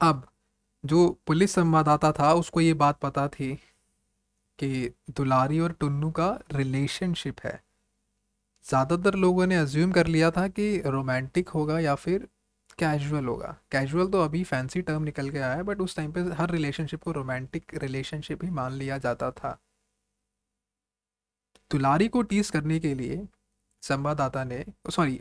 अब 0.00 0.26
जो 0.84 1.08
पुलिस 1.26 1.52
संवाददाता 1.54 2.10
था, 2.12 2.32
उसको 2.34 2.60
ये 2.60 2.74
बात 2.74 2.98
पता 3.00 3.26
थी 3.28 3.54
कि 4.58 4.94
दुलारी 5.10 5.58
और 5.60 5.72
टुन्नू 5.72 6.10
का 6.10 6.28
रिलेशनशिप 6.52 7.40
है। 7.44 7.60
ज़्यादातर 8.64 9.14
लोगों 9.16 9.46
ने 9.46 9.56
अज्यूम 9.56 9.92
कर 9.92 10.06
लिया 10.06 10.30
था 10.30 10.46
कि 10.48 10.76
रोमांटिक 10.86 11.48
होगा 11.48 11.78
या 11.80 11.94
फिर 11.94 12.28
कैजुअल 12.78 13.26
होगा। 13.26 13.56
कैजुअल 13.72 14.08
तो 14.08 14.20
अभी 14.24 14.42
फैंसी 14.44 14.82
टर्म 14.82 15.02
निकल 15.02 15.30
के 15.30 15.38
आया 15.38 15.54
है 15.54 15.62
बट 15.62 15.80
उस 15.80 15.96
टाइम 15.96 16.12
पे 16.12 16.20
हर 16.34 16.50
रिलेशनशिप 16.50 17.02
को 17.02 17.12
रोमांटिक 17.12 17.74
रिलेशनशिप 17.74 18.44
ही 18.44 18.50
मान 18.50 18.72
लिया 18.72 18.98
जाता 18.98 19.30
था। 19.32 19.58
दुलारी 21.70 22.08
को 22.08 22.22
टीस 22.22 22.50
करने 22.50 22.78
के 22.80 22.94
लिए 22.94 23.26
संवाददाता 23.82 24.44
ने 24.44 24.64
सॉरी 24.90 25.18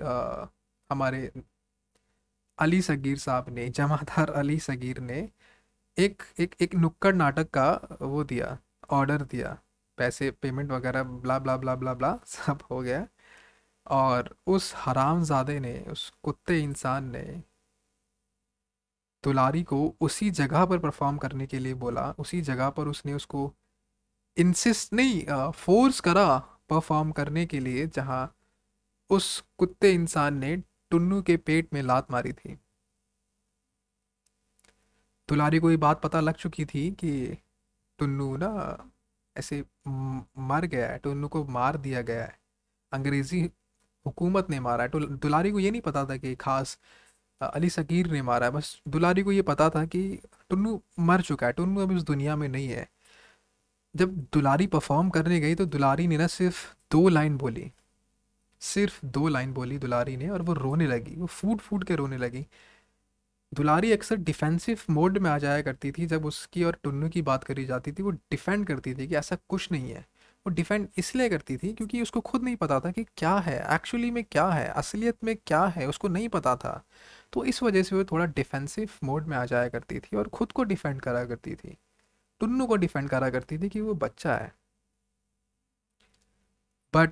हमारे 0.89 1.31
अली 2.57 2.81
सगीर 2.81 3.17
साहब 3.17 3.49
ने, 3.49 3.69
जमादार 3.69 4.29
अली 4.31 4.59
सगीर 4.59 4.99
ने 5.01 5.29
एक 5.99 6.23
एक 6.39 6.55
एक 6.61 6.75
नुक्कड़ 6.75 7.13
नाटक 7.15 7.49
का 7.49 7.97
वो 8.01 8.23
दिया 8.23 8.57
ऑर्डर 8.89 9.21
दिया। 9.21 9.57
पैसे 9.97 10.29
पेमेंट 10.31 10.71
वगैरह 10.71 11.03
blah 11.03 11.39
blah 11.39 11.55
blah 11.57 11.75
blah 11.75 11.93
blah 11.93 12.17
सब 12.25 12.59
हो 12.71 12.79
गया। 12.81 13.07
और 13.87 14.35
उस 14.47 14.73
हरामजादे 14.77 15.59
ने, 15.59 15.79
उस 15.89 16.11
कुत्ते 16.23 16.59
इंसान 16.59 17.09
ने 17.11 17.41
तुलारी 19.23 19.63
को 19.63 19.95
उसी 20.01 20.29
जगह 20.31 20.65
पर 20.65 20.79
परफॉर्म 20.79 21.17
करने 21.17 21.47
के 21.47 21.59
लिए 21.59 21.73
बोला। 21.73 22.09
उसी 22.19 22.41
जगह 22.41 22.69
पर 22.69 22.87
उसने 22.87 23.13
उसको 23.13 23.53
इंसिस्ट 24.37 24.93
नहीं 24.93 25.51
फोर्स 25.51 25.99
करा 25.99 26.39
परफॉर्म 26.69 27.11
करने 27.11 27.45
के 27.45 27.59
लिए, 27.59 27.87
जहाँ 27.87 28.35
उस 29.09 29.43
कुत्ते 29.57 29.91
इंसान 29.93 30.37
ने 30.37 30.55
टुन्नू 30.91 31.21
के 31.21 31.37
पेट 31.37 31.73
में 31.73 31.81
लात 31.83 32.11
मारी 32.11 32.33
थी। 32.33 32.57
दुलारी 35.29 35.59
को 35.59 35.71
ये 35.71 35.77
बात 35.77 36.01
पता 36.01 36.19
लग 36.19 36.33
चुकी 36.33 36.65
थी 36.65 36.91
कि 36.91 37.38
टुन्नू 38.00 38.38
ना 38.38 38.50
ऐसे 39.36 39.63
मर 40.38 40.65
गया 40.65 40.89
है, 40.91 40.98
टुन्नू 40.98 41.27
को 41.27 41.45
मार 41.45 41.77
दिया 41.77 42.01
गया 42.01 42.24
है। 42.24 42.39
अंग्रेज़ी 42.91 43.41
हुकूमत 44.05 44.50
ने 44.50 44.59
मारा 44.59 44.83
है। 44.83 44.89
दुलारी 45.17 45.51
को 45.51 45.59
ये 45.59 45.71
नहीं 45.71 45.81
पता 45.81 46.05
था 46.05 46.17
कि 46.17 46.36
खास 46.36 46.77
अली 47.41 47.69
सकीर 47.69 48.12
ने 48.12 48.21
मारा 48.21 48.45
है। 48.45 48.51
बस 48.51 48.81
दुलारी 48.88 49.24
को 49.24 49.31
ये 49.31 49.41
पता 49.41 49.69
था 49.69 49.86
कि 49.86 50.19
टुन्नू 50.50 50.81
मर 51.00 51.21
चुका 51.21 51.48
है। 51.48 51.53
टुन्नू 51.53 51.81
अब 51.81 51.91
इस 51.91 52.03
दुनिया 52.03 52.36
में 52.36 52.48
नहीं 52.50 52.67
है। 52.67 52.88
जब 53.95 54.15
दुलारी 54.33 54.67
परफॉर्म 54.67 55.09
करने 55.09 55.39
गई 55.39 55.55
तो 55.55 55.65
दुलारी 55.65 56.07
ने 56.07 56.17
ना 56.17 56.27
सिर्फ़ 56.27 56.75
दो 56.91 57.07
लाइन 57.09 57.38
बोली। 57.38 57.71
सिर्फ़ 58.62 59.05
दो 59.05 59.27
लाइन 59.27 59.53
बोली 59.53 59.77
दुलारी 59.79 60.17
ने 60.17 60.29
और 60.29 60.41
वो 60.41 60.53
रोने 60.53 60.88
लगी। 60.88 61.15
वो 61.15 61.25
फूट 61.25 61.59
फूट 61.59 61.83
के 61.83 61.95
रोने 61.95 62.17
लगी। 62.17 62.45
दुलारी 63.51 63.91
अक्सर 63.91 64.15
डिफेंसिव 64.15 64.79
मोड 64.89 65.17
में 65.17 65.29
आ 65.29 65.37
जाया 65.37 65.61
करती 65.61 65.91
थी, 65.91 66.05
जब 66.05 66.25
उसकी 66.25 66.63
और 66.63 66.77
टुन्नू 66.83 67.09
की 67.09 67.21
बात 67.21 67.43
करी 67.43 67.65
जाती 67.65 67.91
थी, 67.91 68.03
वो 68.03 68.11
डिफेंड 68.11 68.65
करती 68.67 68.93
थी 68.95 69.07
कि 69.07 69.15
ऐसा 69.15 69.37
कुछ 69.49 69.71
नहीं 69.71 69.91
है। 69.91 70.05
वो 70.45 70.53
डिफेंड 70.53 70.87
इसलिए 70.97 71.29
करती 71.29 71.57
थी 71.57 71.73
क्योंकि 71.73 72.01
उसको 72.01 72.19
खुद 72.21 72.43
नहीं 72.43 72.55
पता 72.55 72.79
था 72.79 72.91
कि 72.91 73.03
क्या 73.17 73.35
है 73.37 73.57
एक्चुअली 73.75 74.11
में 74.11 74.23
क्या 74.23 74.47
है, 74.49 74.67
असलियत 74.69 75.23
में 75.23 75.35
क्या 75.47 75.63
है, 75.65 75.87
उसको 75.87 76.07
नहीं 76.07 76.29
पता 76.29 76.55
था। 76.55 76.83
तो 77.33 77.45
इस 77.45 77.63
वजह 77.63 77.83
से 77.83 77.95
वो 77.95 78.03
थोड़ा 78.03 78.25
डिफेंसिव 78.25 78.89
मोड 79.03 79.27
में 79.27 79.37
आ 79.37 79.45
जाया 79.45 79.69
करती 79.69 79.99
थी 79.99 80.17
और 80.17 80.29
ख़ुद 80.35 80.51
को 80.51 80.63
डिफेंड 80.63 81.01
करा 81.01 81.25
करती 81.25 81.55
थी। 81.55 81.77
टुन्नू 82.41 82.65
को 82.67 82.75
डिफेंड 82.75 83.09
करा 83.09 83.29
करती 83.29 83.57
थी 83.57 83.69
कि 83.69 83.81
वो 83.81 83.93
बच्चा 83.95 84.35
है। 84.35 84.53
बट 86.93 87.11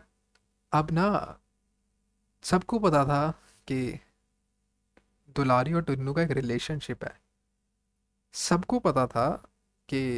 अब 0.72 0.92
ना 0.92 1.08
सबको 2.44 2.80
पता 2.80 3.04
था 3.06 3.32
कि 3.68 4.00
दुलारी 5.38 5.74
और 5.74 5.82
टुन्नू 5.82 6.14
का 6.14 6.22
एक 6.22 6.32
रिलेशनशिप 6.32 7.04
है। 7.04 7.22
सबको 8.34 8.80
पता 8.80 9.08
था 9.08 9.50
कि 9.88 10.18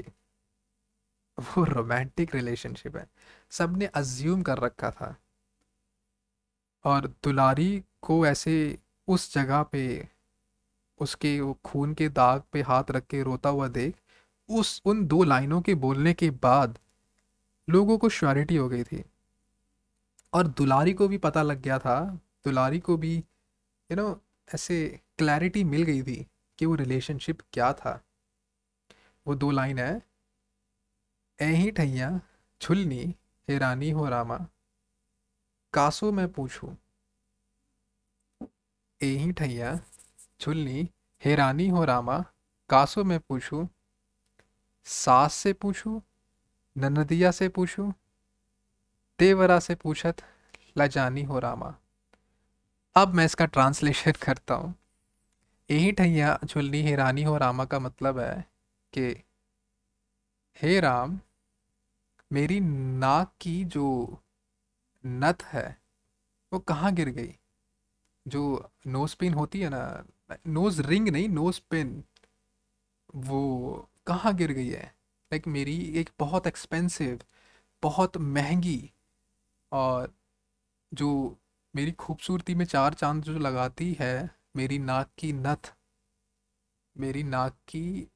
वो 1.40 1.64
रोमांटिक 1.64 2.36
रिलेशनशिप 2.36 2.98
है। 2.98 3.08
सबने 3.50 3.86
अज्यूम 3.86 4.42
कर 4.42 4.58
रखा 4.58 4.92
था। 4.92 5.16
और 6.84 7.08
दुलारी 7.08 7.84
को 8.02 8.26
ऐसे 8.26 8.80
उस 9.08 9.34
जगह 9.34 9.64
पे, 9.64 10.10
उसके 11.00 11.42
वो 11.42 11.58
खून 11.66 11.94
के 11.94 12.10
दाग 12.10 12.44
पे 12.52 12.62
हाथ 12.62 12.84
रख 12.92 13.06
के 13.06 13.24
रोता 13.24 13.50
हुआ 13.50 13.68
देख, 13.68 13.96
उस, 14.50 14.82
उन 14.86 15.06
दो 15.06 15.24
लाइनों 15.24 15.62
के 15.62 15.76
बोलने 15.76 16.14
के 16.14 16.30
बाद 16.30 16.80
लोगों 17.70 17.98
को 17.98 18.10
श्योरिटी 18.10 18.56
हो 18.56 18.70
गई 18.70 18.84
थी। 18.84 19.06
और 20.34 20.48
दुलारी 20.48 20.94
को 20.94 21.08
भी 21.08 21.18
पता 21.18 21.42
लग 21.42 21.62
गया 21.62 21.80
था। 21.80 22.20
दुलारी 22.46 22.80
को 22.80 22.98
भी 22.98 23.18
यू 23.92 23.96
नो 23.96 24.22
ऐसे 24.56 25.00
क्लैरिटी 25.20 25.64
मिल 25.64 25.84
गई 25.84 26.04
थी 26.04 26.28
कि 26.60 26.66
वो 26.66 26.76
रिलेशनशिप 26.76 27.42
क्या 27.54 27.74
था। 27.74 28.04
वो 29.28 29.36
दो 29.36 29.52
लाइन 29.52 29.80
है। 29.80 30.02
ऐही 31.42 31.72
ठैया, 31.72 32.22
छुलनी 32.62 33.16
हैरानी 33.50 33.90
हो 33.92 34.10
रामा, 34.10 34.38
कासो 35.74 36.12
मैं 36.12 36.32
पूछूँ। 36.32 36.78
ऐही 39.04 39.32
ठैया, 39.32 39.80
छुलनी 40.40 40.90
हैरानी 41.26 41.70
हो 41.70 41.84
रामा, 41.86 42.26
कासो 42.70 43.04
मैं 43.04 43.20
पूछूँ। 43.20 43.70
सास 44.86 45.34
से 45.34 45.54
पूछूँ, 45.54 46.02
ननदिया 46.78 47.32
से 47.32 47.50
पूछूँ, 47.50 47.94
देवरा 49.20 49.60
से 49.60 49.76
पूछत, 49.76 50.16
लजानी 50.78 51.24
हो 51.24 51.40
रामा। 51.40 51.76
अब 52.96 53.14
मैं 53.14 53.26
इसका 53.26 53.46
ट्रांसलेशन 53.46 54.12
करता 54.24 54.54
हूँ। 54.54 54.79
यही 55.72 55.92
ठैया 55.92 56.40
हे 56.56 56.96
रानी 56.96 57.24
हो, 57.24 57.38
रामा 57.38 57.66
का 57.66 57.80
मतलब 57.80 58.20
है 58.20 58.46
कि, 58.94 59.24
हे 60.62 60.80
राम, 60.80 61.20
मेरी 62.34 62.60
नाक 62.60 63.34
की 63.42 63.66
जो 63.66 64.18
नथ 65.06 65.44
है, 65.44 65.78
वो 66.54 66.60
कहाँ 66.60 66.94
गिर 66.94 67.10
गई? 67.10 67.36
जो 68.28 68.70
नोज़ 68.88 69.16
पिन 69.20 69.34
होती 69.34 69.60
है 69.62 69.70
ना 69.70 70.06
नोज़ 70.48 70.82
रिंग 70.82 71.10
नहीं 71.10 71.30
नोज़ 71.30 71.62
पिन 71.72 72.04
वो 73.16 73.90
कहाँ 74.08 74.36
गिर 74.36 74.52
गई 74.52 74.70
है? 74.70 74.84
लाइक 75.32 75.48
मेरी 75.48 75.78
एक 75.96 76.10
बहुत 76.20 76.48
एक्सपेंसिव 76.48 77.20
बहुत 77.84 78.18
महँगी 78.18 78.92
और 79.72 80.14
जो 80.94 81.38
मेरी 81.76 81.92
खूबसूरती 81.92 82.56
में 82.56 82.66
चार 82.66 82.94
चाँद 82.94 83.24
जो 83.24 83.40
लगाती 83.40 83.98
है 84.00 84.39
मेरी 84.56 84.80
नाक 84.80 85.10
की 85.18 85.32
नथ, 85.34 85.74
मेरी 86.98 87.24
नाक 87.24 87.54
की 87.68 88.08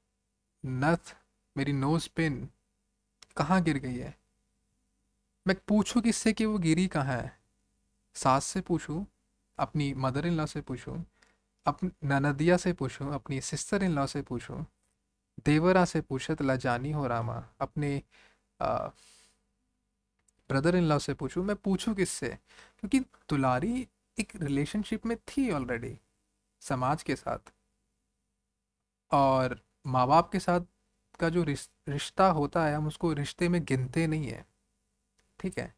नथ, 0.66 1.16
मेरी 1.56 1.74
नोज़ 1.74 2.10
पिन 2.16 2.50
कहाँ 3.38 3.62
गिर 3.64 3.78
गई 3.78 3.98
है? 3.98 4.18
मैं 5.48 5.56
पूछूँ 5.68 6.02
किससे 6.02 6.34
कि 6.34 6.46
वो 6.46 6.58
गिरी 6.58 6.88
कहाँ 6.88 7.18
है? 7.18 7.40
सास 8.16 8.46
से 8.46 8.62
पूछूँ? 8.62 9.06
अपनी 9.60 9.94
मदर 9.94 10.28
इन 10.28 10.34
लॉ 10.34 10.46
से 10.46 10.62
पूछूँ? 10.62 11.06
अपनी 11.66 11.92
ननदिया 12.04 12.58
से 12.58 12.74
पूछूँ? 12.74 13.14
अपनी 13.14 13.42
सिस्टर 13.42 13.84
इन 13.84 13.92
लॉ 13.92 14.06
से 14.06 14.22
पूछूँ? 14.22 14.66
देवरा 15.46 15.86
से 15.86 16.02
पूछत, 16.02 16.42
लजानी 16.42 16.92
हो 16.92 17.08
रामा। 17.08 17.44
अपने 17.62 18.02
ब्रदर 20.50 20.76
इन 20.76 20.84
लॉ 20.84 21.00
से 21.00 21.14
पूछूँ? 21.14 21.44
मैं 21.44 21.56
पूछूँ 21.56 21.94
किससे? 21.96 22.30
क्योंकि 22.80 23.00
दुलारी 23.00 23.88
एक 24.20 24.32
रिलेशनशिप 24.36 25.06
में 25.06 25.18
थी 25.18 25.52
ऑलरेडी 25.52 25.98
समाज 26.64 27.04
के 27.04 27.16
साथ 27.16 27.54
और 29.12 29.60
माँ 29.88 30.06
बाप 30.08 30.32
के 30.32 30.40
साथ 30.40 30.62
का 31.20 31.30
जो 31.30 31.44
रिश्ता 31.90 32.28
होता 32.32 32.66
है, 32.66 32.76
हम 32.76 32.88
उसको 32.88 33.12
रिश्ते 33.14 33.50
में 33.50 33.64
गिनते 33.66 34.06
नहीं 34.08 34.28
है। 34.28 34.46
ठीक 35.40 35.58
है? 35.60 35.74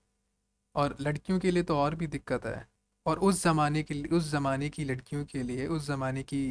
और 0.75 0.95
लड़कियों 1.01 1.39
के 1.39 1.51
लिए 1.51 1.63
तो 1.63 1.77
और 1.77 1.95
भी 1.95 2.07
दिक्कत 2.07 2.45
है। 2.45 2.67
और 3.05 3.19
उस 3.21 3.43
ज़माने 3.43 3.83
के 3.83 4.03
उस 4.09 4.29
ज़माने 4.31 4.69
की 4.69 4.85
लड़कियों 4.85 5.25
के 5.25 5.43
लिए, 5.43 5.67
उस 5.67 5.87
ज़माने 5.87 6.23
की, 6.23 6.43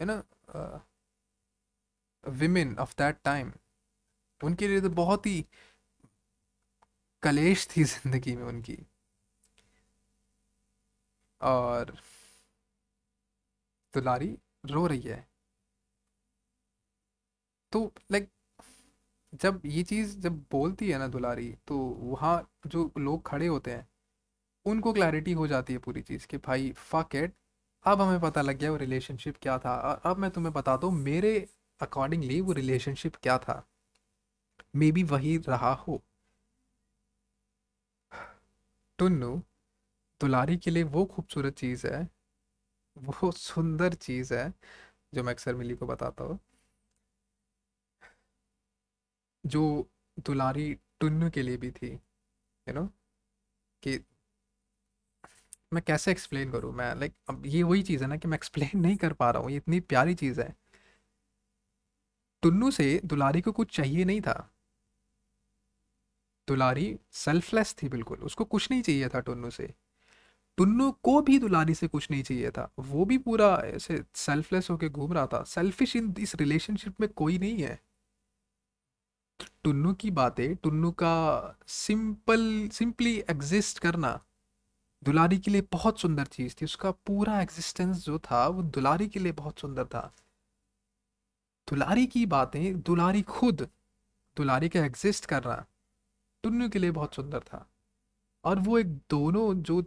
है 0.00 0.06
ना 0.06 0.22
विमेन 2.24 2.74
ऑफ़ 2.78 2.94
दैट 2.98 3.18
टाइम 3.24 3.52
उनके 4.40 4.68
लिए 4.68 4.80
तो 4.80 4.90
बहुत 4.96 5.26
ही 5.26 5.44
कलेश 7.22 7.66
थी 7.70 7.84
ज़िंदगी 7.94 8.36
में 8.36 8.44
उनकी। 8.44 8.78
और 11.40 11.92
दुलारी 13.94 14.36
रो 14.66 14.86
रही 14.86 15.02
है। 15.02 15.26
तो 17.72 17.80
लाइक 18.12 18.28
जब 19.32 19.60
ये 19.66 19.82
चीज़ 19.82 20.18
जब 20.20 20.38
बोलती 20.52 20.90
है 20.90 20.98
ना 20.98 21.06
दुलारी 21.08 21.48
तो 21.68 21.76
वहाँ 21.78 22.34
जो 22.66 22.90
लोग 22.98 23.26
खड़े 23.26 23.46
होते 23.46 23.70
हैं, 23.70 23.86
उनको 24.66 24.92
क्लैरिटी 24.92 25.32
हो 25.32 25.46
जाती 25.46 25.72
है 25.72 25.78
पूरी 25.78 26.02
चीज़ 26.02 26.26
कि 26.26 26.38
भाई 26.38 26.72
फक 26.78 27.16
इट 27.16 27.34
अब 27.84 28.00
हमें 28.02 28.20
पता 28.20 28.42
लग 28.42 28.58
गया 28.58 28.70
वो 28.70 28.76
रिलेशनशिप 28.76 29.36
क्या 29.42 29.58
था। 29.58 29.74
अब 30.04 30.18
मैं 30.18 30.30
तुम्हें 30.30 30.52
बता 30.54 30.72
हूँ 30.84 30.92
मेरे 30.94 31.34
अकॉर्डिंगली 31.80 32.40
वो 32.40 32.52
रिलेशनशिप 32.52 33.16
क्या 33.16 33.38
था। 33.38 33.62
मे 34.76 34.90
बी 34.92 35.02
वही 35.04 35.36
रहा 35.48 35.72
हो। 35.74 36.02
टुन्नू, 38.98 39.30
दुलारी 40.20 40.56
के 40.56 40.70
लिए 40.70 40.82
वो 40.84 41.04
खूबसूरत 41.06 41.54
चीज़ 41.54 41.86
है 41.86 42.08
वो 43.02 43.30
सुंदर 43.32 43.94
चीज़ 43.96 44.34
है, 44.34 44.52
जो 45.14 45.22
मैं 45.24 45.32
अक्सर 45.34 45.54
मिली 45.56 45.76
को 45.76 45.86
बताता 45.86 46.24
हूँ। 46.24 46.38
जो 49.44 49.62
दुलारी 50.18 50.72
टुन्नू 51.00 51.30
के 51.30 51.42
लिए 51.42 51.56
भी 51.56 51.70
थी 51.72 51.92
यू 51.92 52.74
नो 52.74 52.86
कि 53.82 53.98
मैं 55.72 55.82
कैसे 55.86 56.10
एक्सप्लेन 56.10 56.50
करूँ? 56.52 56.72
मैं 56.72 56.94
लाइक 56.94 57.14
अब 57.28 57.42
ये 57.46 57.62
वही 57.62 57.82
चीज़ 57.82 58.02
है 58.02 58.08
ना 58.08 58.16
कि 58.16 58.28
मैं 58.28 58.36
एक्सप्लेन 58.38 58.78
नहीं 58.80 58.96
कर 58.96 59.12
पा 59.12 59.30
रहा 59.30 59.42
हूँ, 59.42 59.50
ये 59.50 59.56
इतनी 59.56 59.80
प्यारी 59.82 60.14
चीज़ 60.14 60.40
है। 60.40 60.54
टुन्नू 62.42 62.70
से 62.70 63.00
दुलारी 63.04 63.40
को 63.40 63.52
कुछ 63.52 63.76
चाहिए 63.76 64.04
नहीं 64.04 64.20
था। 64.20 64.34
दुलारी 66.48 66.86
सेल्फलेस 67.14 67.74
थी 67.82 67.88
बिल्कुल, 67.88 68.18
उसको 68.20 68.44
कुछ 68.46 68.70
नहीं 68.70 68.82
चाहिए 68.82 69.08
था 69.08 69.20
टुन्नू 69.20 69.50
से। 69.50 69.72
टुन्नू 70.56 70.92
को 70.92 71.20
भी 71.20 71.38
दुलारी 71.38 71.74
से 71.74 71.88
कुछ 71.88 72.10
नहीं 72.10 72.22
चाहिए 72.22 72.50
था। 72.50 72.72
वो 72.78 73.04
भी 73.04 73.18
पूरा 73.18 73.62
ऐसे 73.64 74.04
सेल्फलेस 74.14 74.70
होके 74.70 74.88
घूम 74.88 75.12
रहा 75.12 75.26
था। 75.26 75.42
सेल्फिश 75.42 75.96
इन 75.96 76.14
इस 76.18 76.34
रिलेशनशिप 76.34 77.00
में 77.00 77.12
कोई 77.12 77.38
नहीं 77.38 77.62
है। 77.62 77.82
टुन्नू 79.64 79.94
की 79.94 80.10
बातें 80.10 80.56
टुन्नू 80.56 80.90
का 80.90 81.56
सिंपल 81.66 82.68
सिंपली 82.68 83.18
एग्जिस्ट 83.18 83.78
करना 83.78 84.24
दुलारी 85.04 85.38
के 85.38 85.50
लिए 85.50 85.62
बहुत 85.72 86.00
सुंदर 86.00 86.24
चीज़ 86.24 86.54
थी। 86.62 86.64
उसका 86.64 86.90
पूरा 86.90 87.40
एग्जिस्टेंस 87.40 88.04
जो 88.04 88.18
था, 88.18 88.48
वो 88.48 88.62
दुलारी 88.62 89.08
के 89.08 89.20
लिए 89.20 89.32
बहुत 89.32 89.58
सुंदर 89.58 89.84
था। 89.84 90.14
दुलारी 91.70 92.06
की 92.06 92.26
बातें, 92.26 92.80
दुलारी 92.80 93.22
खुद 93.22 93.68
दुलारी 94.36 94.68
का 94.68 94.84
एग्जिस्ट 94.84 95.26
करना 95.26 95.66
टुन्नू 96.42 96.68
के 96.68 96.78
लिए 96.78 96.90
बहुत 96.90 97.14
सुंदर 97.14 97.40
था। 97.40 97.70
और 98.44 98.58
वो 98.58 98.78
एक 98.78 98.94
दोनों 98.94 99.54
जो 99.54 99.82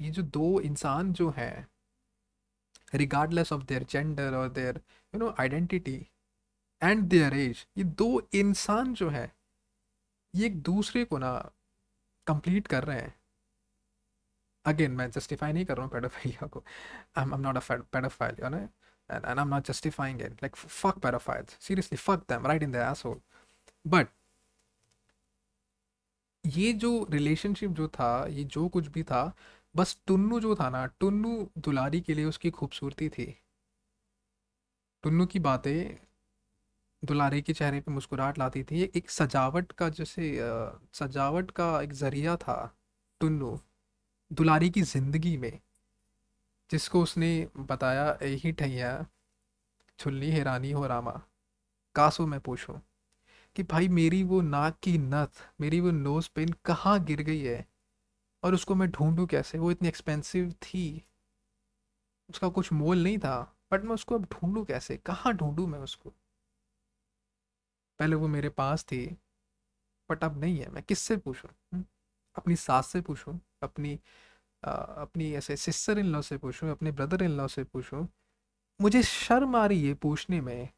ये 0.00 0.10
जो 0.10 0.22
दो 0.22 0.60
इंसान 0.60 1.12
जो 1.12 1.28
हैं 1.36 1.66
रिगार्डलेस 2.94 3.52
ऑफ़ 3.52 3.62
देयर 3.64 3.84
जेंडर 3.90 4.34
और 4.34 4.48
their 4.48 4.80
you 5.14 5.20
know 5.20 5.34
identity 5.40 5.96
and 6.82 7.02
their 7.08 7.34
age 7.34 7.66
ये 7.78 7.84
दो 8.02 8.10
इंसान 8.34 8.94
जो 8.94 9.08
है 9.10 9.30
ये 10.34 10.46
एक 10.46 10.60
दूसरे 10.62 11.04
को 11.04 11.18
ना 11.18 11.32
कंप्लीट 12.26 12.66
कर 12.66 12.84
रहे 12.84 13.00
हैं 13.00 13.14
अगेन 14.64 14.92
मैं 14.92 15.10
जस्टिफाई 15.10 15.52
नहीं 15.52 15.64
कर 15.64 15.76
रहा 15.76 15.84
हूँ 15.84 15.92
पेडोफाइलिया 15.92 16.46
को 16.46 16.64
I 17.16 17.24
am 17.24 17.40
not 17.40 17.56
a 17.56 17.82
paedophile 17.92 18.36
you 18.42 18.48
know 18.48 18.68
and, 19.10 19.24
and 19.24 19.40
I'm 19.40 19.48
not 19.48 19.64
justifying 19.64 20.20
it. 20.20 20.34
Like, 20.42 20.56
fuck 20.56 21.00
pedophiles. 21.00 21.56
Seriously, 21.58 21.96
fuck 21.96 22.26
them 22.26 22.42
right 22.42 22.62
in 22.62 22.72
the 22.72 22.78
asshole. 22.80 23.20
But 23.84 24.08
ये 26.44 26.72
जो 26.72 27.06
रिलेशनशिप 27.10 27.70
जो 27.70 27.86
था 27.88 28.26
ये 28.26 28.42
जो 28.44 28.68
कुछ 28.68 28.86
भी 28.86 29.02
था 29.02 29.22
बस 29.74 29.96
टुन्नू 30.06 30.40
जो 30.40 30.54
था 30.56 30.68
ना, 30.70 30.84
टुन्नू 31.00 31.50
दुलारी 31.58 32.00
के 32.00 32.14
लिए 32.14 32.24
उसकी 32.24 32.50
खूबसूरती 32.50 33.08
थी। 33.08 33.34
टुन्नू 35.04 35.26
की 35.26 35.38
बातें 35.38 35.96
दुलारी 37.02 37.40
के 37.42 37.52
चेहरे 37.52 37.80
पे 37.80 37.92
मुस्कुराहट 37.92 38.38
लाती 38.38 38.62
थी। 38.64 38.82
एक 38.96 39.10
सजावट 39.10 39.72
का 39.72 39.88
जैसे 39.90 40.36
सजावट 40.94 41.50
का 41.50 41.70
एक 41.82 41.92
ज़रिया 41.94 42.36
था 42.36 42.56
टुन्नू 43.20 43.58
दुलारी 44.30 44.70
की 44.70 44.82
ज़िंदगी 44.84 45.36
में, 45.36 45.58
जिसको 46.70 47.02
उसने 47.02 47.30
बताया 47.58 48.06
यही 48.22 48.52
ठैया, 48.52 48.90
छुल्ली 49.98 50.30
हैरानी 50.30 50.72
हो 50.72 50.86
रामा, 50.86 51.20
कासो 51.94 52.26
मैं 52.26 52.40
पूछूँ? 52.40 52.80
कि 53.56 53.62
भाई 53.64 53.88
मेरी 53.90 54.22
वो 54.24 54.40
नाक 54.42 54.78
की 54.82 54.98
नथ, 54.98 55.44
मेरी 55.60 55.80
वो 55.80 55.90
नोज़ 55.92 56.28
पेन 56.36 56.54
कहाँ 56.64 56.98
गिर 57.04 57.22
गई 57.22 57.40
है? 57.42 57.67
और 58.42 58.54
उसको 58.54 58.74
मैं 58.74 58.90
ढूंढूं 58.90 59.26
कैसे? 59.26 59.58
वो 59.58 59.70
इतनी 59.70 59.88
एक्सपेंसिव 59.88 60.52
थी। 60.52 61.04
उसका 62.30 62.48
कुछ 62.48 62.72
मोल 62.72 62.98
नहीं 62.98 63.18
था। 63.18 63.56
बट 63.72 63.84
मैं 63.84 63.94
उसको 63.94 64.14
अब 64.14 64.24
ढूंढूं 64.24 64.64
कैसे? 64.64 64.96
कहाँ 64.96 65.32
ढूंढूं 65.34 65.66
मैं 65.66 65.78
उसको? 65.78 66.10
पहले 67.98 68.16
वो 68.16 68.28
मेरे 68.28 68.48
पास 68.48 68.84
थी। 68.84 69.06
बट 70.10 70.24
अब 70.24 70.40
नहीं 70.40 70.58
है। 70.58 70.70
मैं 70.70 70.82
किससे 70.82 71.16
पूछूँ? 71.16 71.50
हम्म? 71.72 71.84
अपनी 72.36 72.56
सास 72.56 72.86
से 72.86 73.00
पूछूँ? 73.00 73.40
अपनी 73.62 74.00
आ, 74.64 74.70
अपनी 74.72 75.32
ऐसे 75.32 75.56
सिस्टर 75.56 75.98
इन 75.98 76.06
लॉ 76.06 76.22
से 76.22 76.38
पूछूँ? 76.38 76.70
अपने 76.70 76.92
ब्रदर 76.92 77.22
इन 77.22 77.30
लॉ 77.30 77.48
से 77.48 77.64
पूछूँ? 77.64 78.08
मुझे 78.80 79.02
शर्म 79.02 79.56
आ 79.56 79.66
रही 79.66 79.88
है 79.88 79.94
पूछने 79.94 80.40
में। 80.40 80.68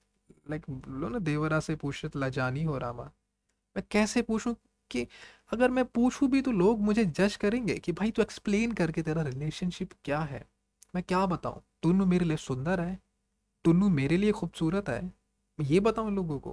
लाइक 0.50 0.66
लो 0.88 1.08
ना 1.08 1.18
देवरा 1.18 1.60
से 1.60 1.76
पूछे 1.76 2.10
लजानी 2.16 2.64
हो 2.64 2.78
रामा। 2.78 3.04
मैं 3.76 3.82
कैसे 3.90 4.22
पूछूँ? 4.22 4.56
कि 4.90 5.06
अगर 5.52 5.70
मैं 5.70 5.84
पूछूँ 5.84 6.28
भी 6.28 6.42
तो 6.42 6.52
लोग 6.52 6.80
मुझे 6.80 7.04
जज 7.04 7.36
करेंगे 7.36 7.78
कि 7.78 7.92
भाई 7.92 8.10
तू 8.10 8.22
एक्सप्लेन 8.22 8.72
करके 8.72 9.02
तेरा 9.02 9.22
रिलेशनशिप 9.22 9.90
क्या 10.04 10.20
है? 10.20 10.46
मैं 10.94 11.02
क्या 11.04 11.26
बताऊँ? 11.26 11.62
टुन्नू 11.82 12.06
मेरे 12.06 12.24
लिए 12.24 12.36
सुंदर 12.36 12.80
है? 12.80 12.98
टुन्नू 13.64 13.88
मेरे 13.88 14.16
लिए 14.16 14.32
खूबसूरत 14.32 14.88
है? 14.88 15.12
ये 15.58 15.80
बताऊँ 15.80 16.12
लोगों 16.12 16.38
को, 16.40 16.52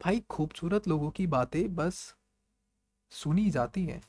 भाई 0.00 0.20
खूबसूरत 0.30 0.88
लोगों 0.88 1.10
की 1.10 1.26
बातें 1.26 1.74
बस 1.74 2.14
सुनी 3.12 3.50
जाती 3.50 3.84
हैं। 3.86 4.02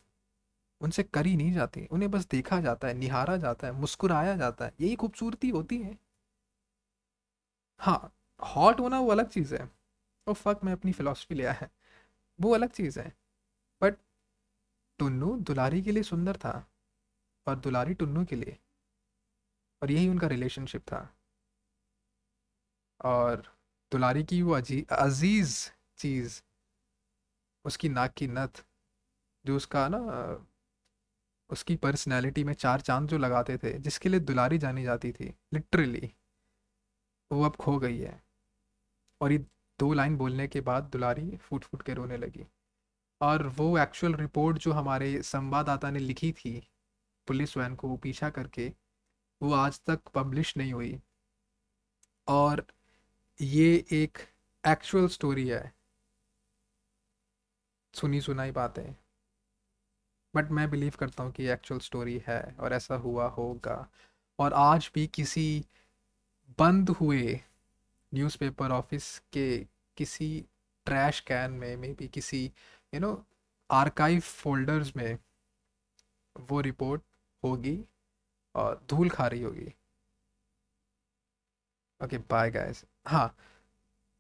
उनसे 0.82 1.04
करी 1.04 1.36
नहीं 1.36 1.54
जाती, 1.54 1.86
उन्हें 1.92 2.12
बस 2.12 2.28
देखा 2.28 2.62
जाता 2.62 2.88
है, 2.88 2.94
निहारा 2.94 3.38
जाता 3.38 3.68
है, 3.68 3.74
मुस्कुराया 3.74 4.36
जाता 4.38 4.66
है, 4.66 4.74
यही 4.82 4.96
खूबसूरती 4.96 5.50
होती 5.50 5.78
है। 5.78 5.98
हाँ 7.80 8.14
हॉट 8.56 8.80
होना 8.80 9.00
वो 9.00 9.12
अलग 9.12 9.30
चीज़ 9.30 9.56
है। 9.56 9.70
और 10.28 10.34
फक 10.34 10.60
मैं 10.64 10.74
अपनी 10.74 10.92
फिलॉसफी 10.92 11.36
लिया 11.36 11.52
है 11.54 11.70
वो 12.40 12.54
अलग 12.56 12.70
चीज़ 12.70 13.00
है। 13.00 13.14
बट 13.84 13.98
टुन्नू 15.00 15.38
दुलारी 15.38 15.82
के 15.82 15.92
लिए 15.92 16.04
सुंदर 16.04 16.38
था 16.38 16.72
और 17.48 17.60
दुलारी 17.60 17.94
टुन्नू 17.94 18.26
के 18.26 18.36
लिए। 18.36 18.58
और 19.84 19.92
यही 19.92 20.10
उनका 20.10 20.28
रिलेशनशिप 20.28 20.82
था। 20.82 21.18
और 23.06 23.60
दुलारी 23.92 24.24
की 24.24 24.42
वो 24.42 24.52
अजी, 24.52 24.86
अज़ीज़ 24.92 25.70
चीज़, 25.98 26.42
उसकी 27.66 27.90
नाक 27.90 28.14
की 28.14 28.28
नथ, 28.28 28.66
जो 29.46 29.56
उसका 29.56 29.88
ना, 29.88 30.00
उसकी 31.50 31.76
पर्सनैलिटी 31.76 32.44
में 32.44 32.54
चार 32.54 32.82
चाँद 32.82 33.10
जो 33.10 33.18
लगाते 33.18 33.58
थे, 33.58 33.80
जिसके 33.80 34.10
लिए 34.10 34.20
दुलारी 34.20 34.58
जानी 34.58 34.84
जाती 34.84 35.12
थी 35.12 35.36
लिटरली 35.54 36.16
वो 37.32 37.44
अब 37.44 37.56
खो 37.56 37.80
गई 37.80 38.00
है। 38.00 38.24
और 39.22 39.32
ये 39.32 39.38
दो 39.80 39.94
लाइन 39.94 40.18
बोलने 40.18 40.48
के 40.48 40.62
बाद 40.62 40.84
दुलारी 40.84 41.38
फूट 41.38 41.64
फूट 41.64 41.82
के 41.82 41.94
रोने 41.94 42.18
लगी। 42.18 42.46
और 43.24 43.48
वो 43.48 43.78
एक्चुअल 43.78 44.14
रिपोर्ट 44.14 44.58
जो 44.58 44.72
हमारे 44.72 45.22
संवाददाता 45.22 45.90
ने 45.90 46.00
लिखी 46.00 46.32
थी, 46.32 46.68
पुलिस 47.28 47.58
वैन 47.58 47.76
को 47.76 47.98
पीछा 47.98 48.30
करके, 48.30 48.74
वो 49.42 49.54
आज 49.54 49.82
तक 49.88 50.00
पब्लिश 50.08 50.58
नहीं 50.58 50.74
हुई। 50.74 51.02
और 52.28 52.68
ये 53.42 53.86
एक 53.92 54.18
एक्चुअल 54.68 55.08
स्टोरी 55.08 55.48
है। 55.48 55.74
सुनी 57.94 58.22
सुनाई 58.22 58.52
बातें। 58.52 58.96
बट 60.36 60.52
मैं 60.52 60.70
बिलीव 60.70 60.94
करता 61.00 61.24
हूँ 61.24 61.32
कि 61.32 61.46
एक्चुअल 61.46 61.80
स्टोरी 61.80 62.24
है 62.28 62.56
और 62.60 62.74
ऐसा 62.74 62.96
हुआ 62.96 63.28
होगा। 63.28 63.90
और 64.40 64.54
आज 64.54 64.92
भी 64.96 65.08
किसी 65.08 65.66
बंद 66.60 66.90
हुए 66.90 67.42
न्यूज़पेपर 68.14 68.72
ऑफ़िस 68.72 69.20
के 69.20 69.60
किसी 69.98 70.46
ट्रैश 70.86 71.20
कैन 71.20 71.52
में 71.52 71.78
मे 71.78 71.94
बी 71.94 72.08
किसी 72.08 72.54
यू 72.94 73.00
नो 73.00 73.12
आर्काइव 73.70 74.20
फोल्डर्स 74.22 74.96
में 74.96 75.18
वो 76.36 76.60
रिपोर्ट 76.62 77.02
होगी 77.44 77.78
और 78.56 78.82
धूल 78.90 79.10
खा 79.10 79.28
रही 79.28 79.42
होगी। 79.44 79.74
ओके 82.02 82.18
बाय 82.32 82.50
गाइस 82.52 82.84
हाँ 83.08 83.26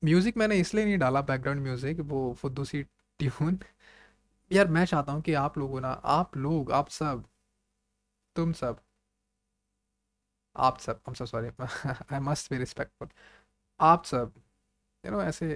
म्यूज़िक 0.01 0.37
मैंने 0.37 0.57
इसलिए 0.59 0.85
नहीं 0.85 0.97
डाला 0.99 1.21
बैकग्राउंड 1.23 1.61
म्यूज़िक 1.63 1.99
वो 2.13 2.21
फुद्दू 2.41 2.65
सी 2.65 2.83
ट्यून 2.83 3.59
यार, 4.51 4.67
मैं 4.67 4.85
चाहता 4.85 5.11
हूँ 5.11 5.21
कि 5.21 5.33
आप 5.35 5.57
लोगों 5.57 5.81
ना, 5.81 5.89
आप 5.89 6.37
लोग, 6.37 6.71
आप 6.71 6.89
सब, 6.91 7.25
तुम 8.35 8.51
सब, 8.61 8.79
आप 10.55 10.77
सब, 10.79 11.01
I'm 11.07 11.15
so 11.15 11.25
sorry, 11.25 11.51
I 12.09 12.19
must 12.19 12.49
be 12.49 12.57
respectful 12.57 13.09
आप 13.79 14.05
सब 14.05 14.33
यू 15.03 15.11
नो 15.11 15.21
ऐसे 15.23 15.51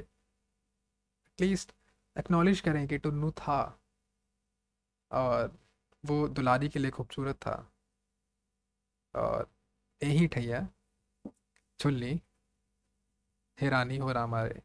एटलीस्ट 1.39 1.71
एक्नॉलेज 2.17 2.59
करें 2.61 2.87
कि 2.87 2.97
टुन्नू 2.97 3.31
था 3.31 3.79
और 5.11 5.57
वो 6.05 6.27
दुलारी 6.27 6.69
के 6.69 6.79
लिए 6.79 6.91
खूबसूरत 6.91 7.35
था। 7.35 7.55
और 9.15 9.47
यही 10.03 10.27
ठैया, 10.27 10.67
छुल्ली, 11.79 12.21
हैरानी 13.61 13.97
हो 13.97 14.11
रहा 14.11 14.23
हमारे 14.23 14.61